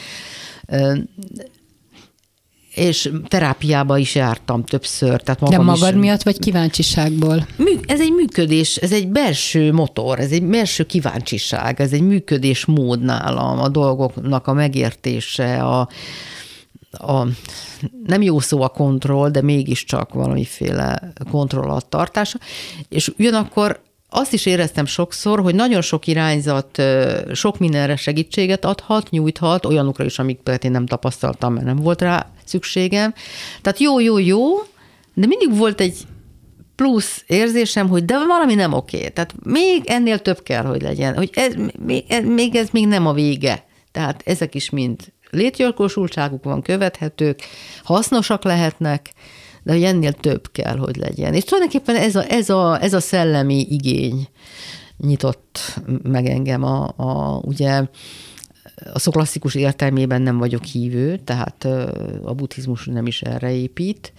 és 2.74 3.12
terápiába 3.28 3.98
is 3.98 4.16
jártam 4.16 4.64
többször. 4.64 5.22
Tehát 5.22 5.40
magam 5.40 5.66
De 5.66 5.72
magad 5.72 5.94
is, 5.94 6.00
miatt, 6.00 6.24
vagy 6.24 6.40
kíváncsiságból? 6.40 7.48
Ez 7.86 8.02
egy 8.02 8.12
működés, 8.12 8.76
ez 8.76 8.92
egy 8.92 9.08
belső 9.08 9.74
motor, 9.74 10.20
ez 10.20 10.32
egy 10.32 10.44
belső 10.44 10.84
kíváncsiság, 10.84 11.82
ez 11.82 11.92
egy 11.92 12.02
működésmód 12.02 13.02
nálam, 13.02 13.60
a 13.60 13.70
dolgoknak 13.70 14.48
a 14.48 14.54
megértése, 14.54 15.64
a, 15.64 15.88
a, 16.92 17.28
nem 18.06 18.22
jó 18.22 18.40
szó 18.40 18.62
a 18.62 18.68
kontroll, 18.70 19.30
de 19.30 19.42
mégiscsak 19.42 20.14
valamiféle 20.14 21.14
kontroll 21.32 21.70
alatt 21.70 21.90
tartása, 21.90 22.38
és 22.90 23.14
ugyanakkor 23.18 23.82
azt 24.16 24.34
is 24.34 24.46
éreztem 24.46 24.86
sokszor, 24.86 25.42
hogy 25.42 25.56
nagyon 25.56 25.82
sok 25.82 26.08
irányzat 26.08 26.82
sok 27.34 27.60
mindenre 27.60 27.96
segítséget 27.96 28.66
adhat, 28.66 29.10
nyújthat, 29.10 29.66
olyanokra 29.66 30.06
is, 30.06 30.20
amiket 30.20 30.64
én 30.64 30.72
nem 30.72 30.86
tapasztaltam, 30.86 31.54
mert 31.54 31.66
nem 31.66 31.76
volt 31.76 32.02
rá 32.02 32.32
szükségem. 32.46 33.14
Tehát 33.62 33.80
jó, 33.80 34.00
jó, 34.00 34.18
jó, 34.18 34.56
de 35.14 35.26
mindig 35.26 35.58
volt 35.58 35.82
egy 35.82 35.98
plusz 36.76 37.24
érzésem, 37.28 37.88
hogy 37.88 38.06
de 38.06 38.26
valami 38.26 38.56
nem 38.56 38.74
oké. 38.74 39.10
Tehát 39.10 39.34
még 39.44 39.82
ennél 39.86 40.20
több 40.20 40.44
kell, 40.44 40.64
hogy 40.64 40.82
legyen. 40.82 41.16
Hogy 41.16 41.30
ez, 41.34 41.54
még, 42.26 42.56
ez, 42.56 42.70
még 42.72 42.88
nem 42.88 43.08
a 43.08 43.14
vége. 43.14 43.66
Tehát 43.92 44.22
ezek 44.26 44.56
is 44.56 44.70
mind 44.70 45.00
létjogosultságuk 45.30 46.44
van, 46.44 46.62
követhetők, 46.62 47.40
hasznosak 47.84 48.44
lehetnek, 48.44 49.14
de 49.64 49.72
hogy 49.72 49.84
ennél 49.84 50.14
több 50.14 50.52
kell, 50.52 50.78
hogy 50.78 50.96
legyen. 50.96 51.34
És 51.34 51.44
tulajdonképpen 51.44 51.96
ez 51.96 52.16
a, 52.16 52.32
ez 52.32 52.50
a, 52.50 52.82
ez 52.82 52.94
a 52.94 53.00
szellemi 53.00 53.68
igény 53.70 54.28
nyitott 54.98 55.80
meg 56.04 56.26
engem 56.26 56.64
a, 56.64 56.94
a 56.98 57.42
ugye 57.44 57.84
a 58.94 59.00
szó 59.00 59.12
klasszikus 59.12 59.56
értelmében 59.56 60.22
nem 60.22 60.38
vagyok 60.38 60.64
hívő, 60.64 61.18
tehát 61.18 61.68
a 62.24 62.34
buddhizmus 62.34 62.86
nem 62.86 63.06
is 63.06 63.22
erre 63.22 63.52
épít, 63.52 64.14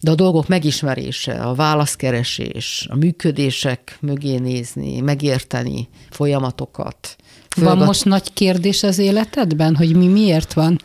de 0.00 0.10
a 0.10 0.14
dolgok 0.14 0.48
megismerése, 0.48 1.32
a 1.32 1.54
válaszkeresés, 1.54 2.86
a 2.90 2.96
működések 2.96 3.96
mögé 4.00 4.36
nézni, 4.36 5.00
megérteni 5.00 5.88
folyamatokat, 6.10 7.16
van 7.56 7.78
most 7.78 8.04
nagy 8.04 8.32
kérdés 8.32 8.82
az 8.82 8.98
életedben, 8.98 9.76
hogy 9.76 9.96
mi 9.96 10.06
miért 10.06 10.52
van? 10.52 10.80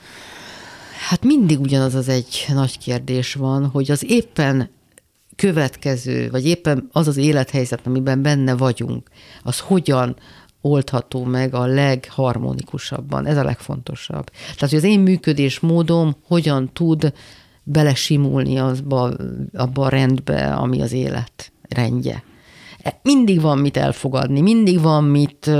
Hát 1.07 1.23
mindig 1.23 1.59
ugyanaz 1.59 1.95
az 1.95 2.09
egy 2.09 2.45
nagy 2.53 2.77
kérdés 2.77 3.33
van, 3.33 3.65
hogy 3.65 3.91
az 3.91 4.03
éppen 4.07 4.69
következő, 5.35 6.29
vagy 6.29 6.45
éppen 6.45 6.89
az 6.91 7.07
az 7.07 7.17
élethelyzet, 7.17 7.88
amiben 7.88 8.21
benne 8.21 8.55
vagyunk, 8.55 9.09
az 9.43 9.59
hogyan 9.59 10.15
oldható 10.62 11.23
meg 11.23 11.53
a 11.53 11.65
legharmonikusabban. 11.65 13.25
Ez 13.25 13.38
a 13.38 13.43
legfontosabb. 13.43 14.29
Tehát, 14.29 14.59
hogy 14.59 14.75
az 14.75 14.83
én 14.83 14.99
működésmódom 14.99 16.15
hogyan 16.27 16.69
tud 16.73 17.13
belesimulni 17.63 18.57
azba, 18.57 19.12
abba 19.53 19.85
a 19.85 19.89
rendbe, 19.89 20.53
ami 20.53 20.81
az 20.81 20.91
élet 20.91 21.51
rendje. 21.69 22.23
E, 22.81 22.99
mindig 23.03 23.41
van 23.41 23.57
mit 23.57 23.77
elfogadni, 23.77 24.41
mindig 24.41 24.81
van 24.81 25.03
mit 25.03 25.51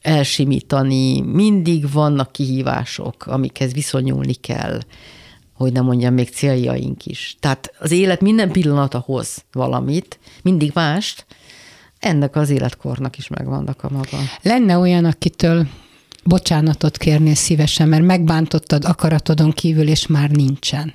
elsimítani, 0.00 1.20
mindig 1.20 1.92
vannak 1.92 2.32
kihívások, 2.32 3.26
amikhez 3.26 3.72
viszonyulni 3.72 4.34
kell, 4.34 4.80
hogy 5.52 5.72
nem 5.72 5.84
mondjam, 5.84 6.14
még 6.14 6.28
céljaink 6.28 7.06
is. 7.06 7.36
Tehát 7.40 7.74
az 7.78 7.90
élet 7.90 8.20
minden 8.20 8.50
pillanata 8.50 8.98
hoz 8.98 9.44
valamit, 9.52 10.18
mindig 10.42 10.70
mást, 10.74 11.26
ennek 11.98 12.36
az 12.36 12.50
életkornak 12.50 13.18
is 13.18 13.28
megvannak 13.28 13.82
a 13.84 13.90
maga. 13.90 14.18
Lenne 14.42 14.78
olyan, 14.78 15.04
akitől 15.04 15.66
bocsánatot 16.24 16.96
kérnél 16.96 17.34
szívesen, 17.34 17.88
mert 17.88 18.04
megbántottad 18.04 18.84
akaratodon 18.84 19.50
kívül, 19.50 19.88
és 19.88 20.06
már 20.06 20.30
nincsen. 20.30 20.94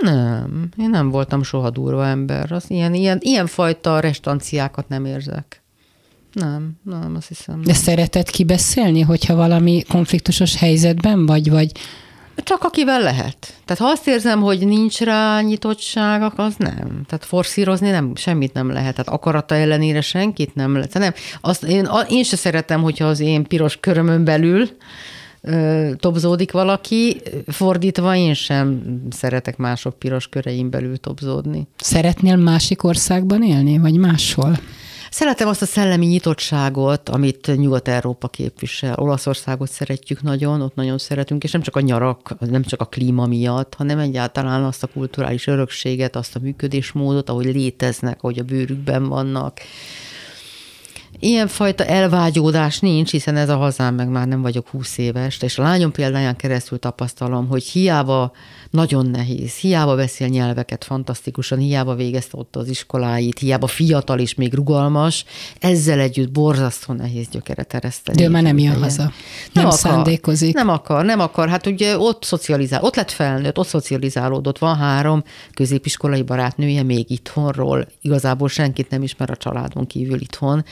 Nem, 0.00 0.68
én 0.78 0.90
nem 0.90 1.10
voltam 1.10 1.42
soha 1.42 1.70
durva 1.70 2.06
ember. 2.06 2.52
Az 2.52 2.70
ilyen, 2.70 2.94
ilyen, 2.94 3.18
ilyen 3.20 3.46
fajta 3.46 4.00
restanciákat 4.00 4.88
nem 4.88 5.04
érzek. 5.04 5.62
Nem, 6.40 6.72
nem, 6.82 7.14
azt 7.16 7.28
hiszem. 7.28 7.62
De 7.62 7.74
szereted 7.74 8.30
kibeszélni, 8.30 9.00
hogyha 9.00 9.34
valami 9.34 9.82
konfliktusos 9.88 10.56
helyzetben 10.56 11.26
vagy, 11.26 11.50
vagy 11.50 11.72
csak 12.42 12.62
akivel 12.62 13.00
lehet. 13.00 13.54
Tehát 13.64 13.82
ha 13.82 13.88
azt 13.88 14.08
érzem, 14.08 14.40
hogy 14.40 14.66
nincs 14.66 15.00
rá 15.00 15.40
nyitottság, 15.40 16.32
az 16.36 16.54
nem. 16.58 17.02
Tehát 17.06 17.24
forszírozni 17.24 17.90
nem, 17.90 18.12
semmit 18.14 18.52
nem 18.52 18.70
lehet. 18.70 18.94
Tehát 18.94 19.08
akarata 19.08 19.54
ellenére 19.54 20.00
senkit 20.00 20.54
nem 20.54 20.74
lehet. 20.74 20.94
Nem. 20.94 21.12
Azt, 21.40 21.64
én, 21.64 21.88
én 22.08 22.24
se 22.24 22.36
szeretem, 22.36 22.82
hogyha 22.82 23.06
az 23.06 23.20
én 23.20 23.44
piros 23.44 23.76
körömön 23.80 24.24
belül 24.24 24.68
ö, 25.40 25.90
tobzódik 25.96 26.52
valaki, 26.52 27.20
fordítva 27.46 28.16
én 28.16 28.34
sem 28.34 28.82
szeretek 29.10 29.56
mások 29.56 29.98
piros 29.98 30.28
köreim 30.28 30.70
belül 30.70 30.96
tobzódni. 30.96 31.66
Szeretnél 31.76 32.36
másik 32.36 32.84
országban 32.84 33.42
élni, 33.42 33.78
vagy 33.78 33.96
máshol? 33.96 34.58
Szeretem 35.16 35.48
azt 35.48 35.62
a 35.62 35.66
szellemi 35.66 36.06
nyitottságot, 36.06 37.08
amit 37.08 37.56
Nyugat-Európa 37.56 38.28
képvisel. 38.28 38.94
Olaszországot 38.98 39.70
szeretjük 39.70 40.22
nagyon, 40.22 40.60
ott 40.60 40.74
nagyon 40.74 40.98
szeretünk, 40.98 41.44
és 41.44 41.50
nem 41.50 41.62
csak 41.62 41.76
a 41.76 41.80
nyarak, 41.80 42.36
nem 42.38 42.62
csak 42.62 42.80
a 42.80 42.84
klíma 42.84 43.26
miatt, 43.26 43.74
hanem 43.74 43.98
egyáltalán 43.98 44.64
azt 44.64 44.82
a 44.82 44.86
kulturális 44.86 45.46
örökséget, 45.46 46.16
azt 46.16 46.36
a 46.36 46.38
működésmódot, 46.42 47.28
ahogy 47.28 47.44
léteznek, 47.44 48.22
ahogy 48.22 48.38
a 48.38 48.42
bőrükben 48.42 49.08
vannak 49.08 49.60
Ilyenfajta 51.18 51.84
elvágyódás 51.84 52.78
nincs, 52.78 53.10
hiszen 53.10 53.36
ez 53.36 53.48
a 53.48 53.56
hazám, 53.56 53.94
meg 53.94 54.08
már 54.08 54.28
nem 54.28 54.42
vagyok 54.42 54.68
húsz 54.68 54.98
éves, 54.98 55.42
és 55.42 55.58
a 55.58 55.62
lányom 55.62 55.92
példáján 55.92 56.36
keresztül 56.36 56.78
tapasztalom, 56.78 57.48
hogy 57.48 57.64
hiába 57.64 58.32
nagyon 58.70 59.06
nehéz, 59.06 59.54
hiába 59.54 59.96
beszél 59.96 60.26
nyelveket 60.28 60.84
fantasztikusan, 60.84 61.58
hiába 61.58 61.94
végezte 61.94 62.38
ott 62.38 62.56
az 62.56 62.68
iskoláit, 62.68 63.38
hiába 63.38 63.66
fiatal 63.66 64.18
és 64.18 64.34
még 64.34 64.54
rugalmas, 64.54 65.24
ezzel 65.58 66.00
együtt 66.00 66.32
borzasztó 66.32 66.94
nehéz 66.94 67.28
gyökeret 67.28 67.74
ereszteni. 67.74 68.18
De 68.18 68.24
ő 68.24 68.28
már 68.28 68.42
nem 68.42 68.58
jön 68.58 68.80
haza. 68.80 69.02
Nem, 69.02 69.12
nem 69.52 69.66
akar, 69.66 69.78
szándékozik. 69.78 70.54
Nem 70.54 70.68
akar, 70.68 71.04
nem 71.04 71.20
akar. 71.20 71.48
Hát 71.48 71.66
ugye 71.66 71.98
ott 71.98 72.24
szocializál, 72.24 72.82
ott 72.82 72.96
lett 72.96 73.10
felnőtt, 73.10 73.58
ott 73.58 73.66
szocializálódott. 73.66 74.58
Van 74.58 74.76
három 74.76 75.24
középiskolai 75.54 76.22
barátnője 76.22 76.82
még 76.82 77.10
itthonról. 77.10 77.86
Igazából 78.00 78.48
senkit 78.48 78.90
nem 78.90 79.02
ismer 79.02 79.30
a 79.30 79.36
családon 79.36 79.86
kívül 79.86 80.20
itthon. 80.20 80.64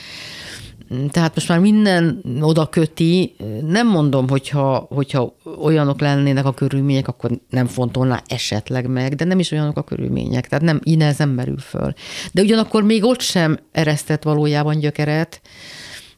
Tehát 1.09 1.35
most 1.35 1.47
már 1.47 1.59
minden 1.59 2.23
oda 2.41 2.65
köti, 2.65 3.35
nem 3.67 3.87
mondom, 3.87 4.29
hogyha, 4.29 4.87
hogyha 4.89 5.35
olyanok 5.61 5.99
lennének 5.99 6.45
a 6.45 6.53
körülmények, 6.53 7.07
akkor 7.07 7.31
nem 7.49 7.65
fontolná 7.65 8.21
esetleg 8.27 8.87
meg, 8.87 9.15
de 9.15 9.25
nem 9.25 9.39
is 9.39 9.51
olyanok 9.51 9.77
a 9.77 9.83
körülmények, 9.83 10.47
tehát 10.47 10.63
nem, 10.63 10.79
így 10.83 10.97
nem 11.17 11.29
merül 11.29 11.57
föl. 11.57 11.93
De 12.31 12.41
ugyanakkor 12.41 12.83
még 12.83 13.03
ott 13.03 13.21
sem 13.21 13.59
eresztett 13.71 14.23
valójában 14.23 14.79
gyökeret, 14.79 15.41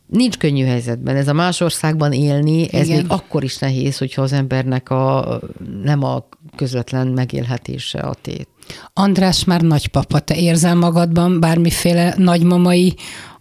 Nincs 0.07 0.37
könnyű 0.37 0.65
helyzetben. 0.65 1.15
Ez 1.15 1.27
a 1.27 1.33
más 1.33 1.61
országban 1.61 2.13
élni, 2.13 2.61
Igen. 2.61 2.81
ez 2.81 2.87
még 2.87 3.05
akkor 3.07 3.43
is 3.43 3.57
nehéz, 3.57 3.97
hogyha 3.97 4.21
az 4.21 4.33
embernek 4.33 4.89
a, 4.89 5.39
nem 5.83 6.03
a 6.03 6.27
közvetlen 6.55 7.07
megélhetése 7.07 7.99
a 7.99 8.13
tét. 8.13 8.47
András 8.93 9.43
már 9.43 9.61
nagypapa, 9.61 10.19
te 10.19 10.35
érzel 10.35 10.75
magadban 10.75 11.39
bármiféle 11.39 12.13
nagymamai 12.17 12.95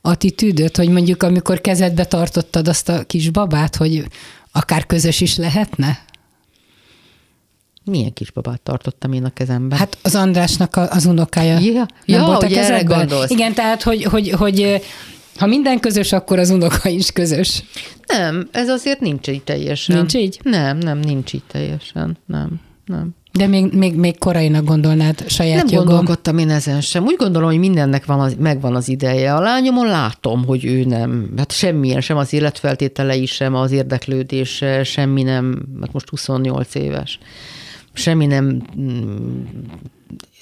attitűdöt, 0.07 0.77
hogy 0.77 0.89
mondjuk 0.89 1.23
amikor 1.23 1.61
kezedbe 1.61 2.05
tartottad 2.05 2.69
azt 2.69 2.89
a 2.89 3.05
kis 3.05 3.31
babát, 3.31 3.77
hogy 3.77 4.05
akár 4.53 4.87
közös 4.87 5.21
is 5.21 5.37
lehetne? 5.37 6.05
Milyen 7.85 8.13
kisbabát 8.13 8.61
tartottam 8.61 9.13
én 9.13 9.25
a 9.25 9.31
kezembe? 9.31 9.77
Hát 9.77 9.99
az 10.03 10.15
Andrásnak 10.15 10.77
az 10.77 11.07
unokája 11.07 11.59
ja, 11.59 11.73
nem 11.73 11.87
ja, 12.05 12.25
volt 12.25 12.43
a 12.43 12.47
kezedben? 12.47 13.11
Igen, 13.27 13.55
tehát, 13.55 13.83
hogy, 13.83 14.05
hogy, 14.05 14.31
hogy 14.31 14.83
ha 15.37 15.47
minden 15.47 15.81
közös, 15.81 16.13
akkor 16.13 16.39
az 16.39 16.51
unoka 16.51 16.89
is 16.89 17.13
közös. 17.13 17.63
Nem, 18.07 18.49
ez 18.53 18.69
azért 18.69 19.01
nincs 19.01 19.29
így 19.29 19.43
teljesen. 19.43 19.97
Nincs 19.97 20.15
így? 20.15 20.41
Nem, 20.43 20.79
nem, 20.79 20.99
nincs 20.99 21.33
így 21.33 21.45
teljesen. 21.47 22.19
Nem, 22.27 22.61
nem. 22.87 23.15
De 23.37 23.47
még, 23.47 23.73
még, 23.73 23.95
még 23.95 24.19
korainak 24.19 24.65
gondolnád 24.65 25.29
saját 25.29 25.57
Nem 25.57 25.67
jogom. 25.69 25.87
gondolkodtam 25.87 26.39
én 26.39 26.51
ezen 26.51 26.81
sem. 26.81 27.05
Úgy 27.05 27.17
gondolom, 27.17 27.49
hogy 27.49 27.59
mindennek 27.59 28.05
van 28.05 28.21
az, 28.21 28.37
megvan 28.39 28.75
az 28.75 28.89
ideje. 28.89 29.35
A 29.35 29.41
lányomon 29.41 29.87
látom, 29.87 30.45
hogy 30.45 30.65
ő 30.65 30.85
nem, 30.85 31.33
hát 31.37 31.53
semmilyen, 31.53 32.01
sem 32.01 32.17
az 32.17 32.33
életfeltételei, 32.33 33.27
sem 33.27 33.55
az 33.55 33.73
érdeklődése, 33.73 34.85
semmi 34.85 35.23
nem, 35.23 35.63
hát 35.81 35.93
most 35.93 36.09
28 36.09 36.75
éves 36.75 37.19
semmi 37.99 38.27
nem 38.27 38.63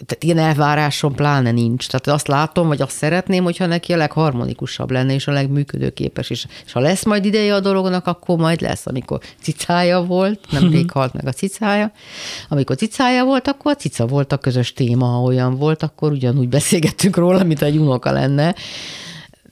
tehát 0.07 0.25
ilyen 0.25 0.39
elvárásom 0.39 1.15
pláne 1.15 1.51
nincs. 1.51 1.87
Tehát 1.87 2.07
azt 2.07 2.29
látom, 2.29 2.67
vagy 2.67 2.83
azt 2.83 2.97
szeretném, 2.97 3.45
hogyha 3.45 3.67
neki 3.67 3.93
a 3.93 3.97
legharmonikusabb 3.97 4.91
lenne, 4.91 5.13
és 5.15 5.27
a 5.27 5.33
legműködőképes 5.33 6.31
is. 6.31 6.47
És 6.65 6.73
ha 6.73 6.81
lesz 6.81 7.05
majd 7.05 7.25
ideje 7.25 7.55
a 7.55 7.61
dolognak, 7.61 8.07
akkor 8.07 8.39
majd 8.39 8.61
lesz. 8.61 8.87
Amikor 8.87 9.21
cicája 9.41 10.03
volt, 10.03 10.41
nemrég 10.51 10.91
halt 10.91 11.13
meg 11.13 11.27
a 11.27 11.33
cicája, 11.33 11.93
amikor 12.49 12.77
cicája 12.77 13.25
volt, 13.25 13.49
akkor 13.49 13.73
a 13.73 13.77
cica 13.77 14.07
volt 14.07 14.33
a 14.33 14.37
közös 14.37 14.73
téma, 14.73 15.07
ha 15.07 15.23
olyan 15.23 15.57
volt, 15.57 15.83
akkor 15.83 16.13
ugyanúgy 16.13 16.49
beszélgettünk 16.49 17.17
róla, 17.17 17.45
mint 17.45 17.63
egy 17.63 17.77
unoka 17.77 18.13
lenne. 18.13 18.55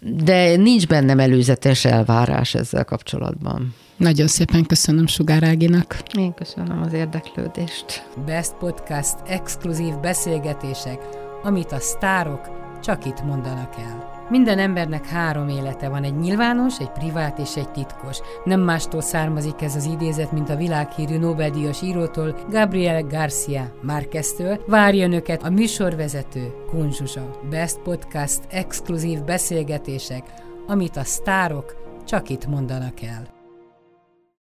De 0.00 0.56
nincs 0.56 0.86
bennem 0.86 1.18
előzetes 1.18 1.84
elvárás 1.84 2.54
ezzel 2.54 2.84
kapcsolatban. 2.84 3.74
Nagyon 4.02 4.26
szépen 4.26 4.66
köszönöm 4.66 5.06
Sugár 5.06 5.42
Áginak. 5.42 6.02
Én 6.18 6.34
köszönöm 6.34 6.82
az 6.82 6.92
érdeklődést. 6.92 8.08
Best 8.26 8.54
Podcast 8.54 9.16
exkluzív 9.26 9.94
beszélgetések, 10.00 11.08
amit 11.42 11.72
a 11.72 11.78
sztárok 11.78 12.40
csak 12.80 13.04
itt 13.04 13.22
mondanak 13.22 13.74
el. 13.78 14.26
Minden 14.30 14.58
embernek 14.58 15.06
három 15.06 15.48
élete 15.48 15.88
van, 15.88 16.02
egy 16.02 16.16
nyilvános, 16.16 16.78
egy 16.78 16.90
privát 16.90 17.38
és 17.38 17.56
egy 17.56 17.70
titkos. 17.70 18.18
Nem 18.44 18.60
mástól 18.60 19.00
származik 19.00 19.62
ez 19.62 19.76
az 19.76 19.84
idézet, 19.84 20.32
mint 20.32 20.50
a 20.50 20.56
világhírű 20.56 21.18
Nobel-díjas 21.18 21.82
írótól, 21.82 22.46
Gabriel 22.50 23.02
Garcia 23.02 23.74
Márqueztől. 23.82 24.64
Várja 24.66 25.04
önöket 25.04 25.42
a 25.42 25.50
műsorvezető, 25.50 26.52
Kunzsusa. 26.70 27.40
Best 27.50 27.78
Podcast 27.78 28.40
exkluzív 28.48 29.22
beszélgetések, 29.24 30.22
amit 30.66 30.96
a 30.96 31.04
sztárok 31.04 31.76
csak 32.04 32.28
itt 32.28 32.46
mondanak 32.46 33.02
el. 33.02 33.40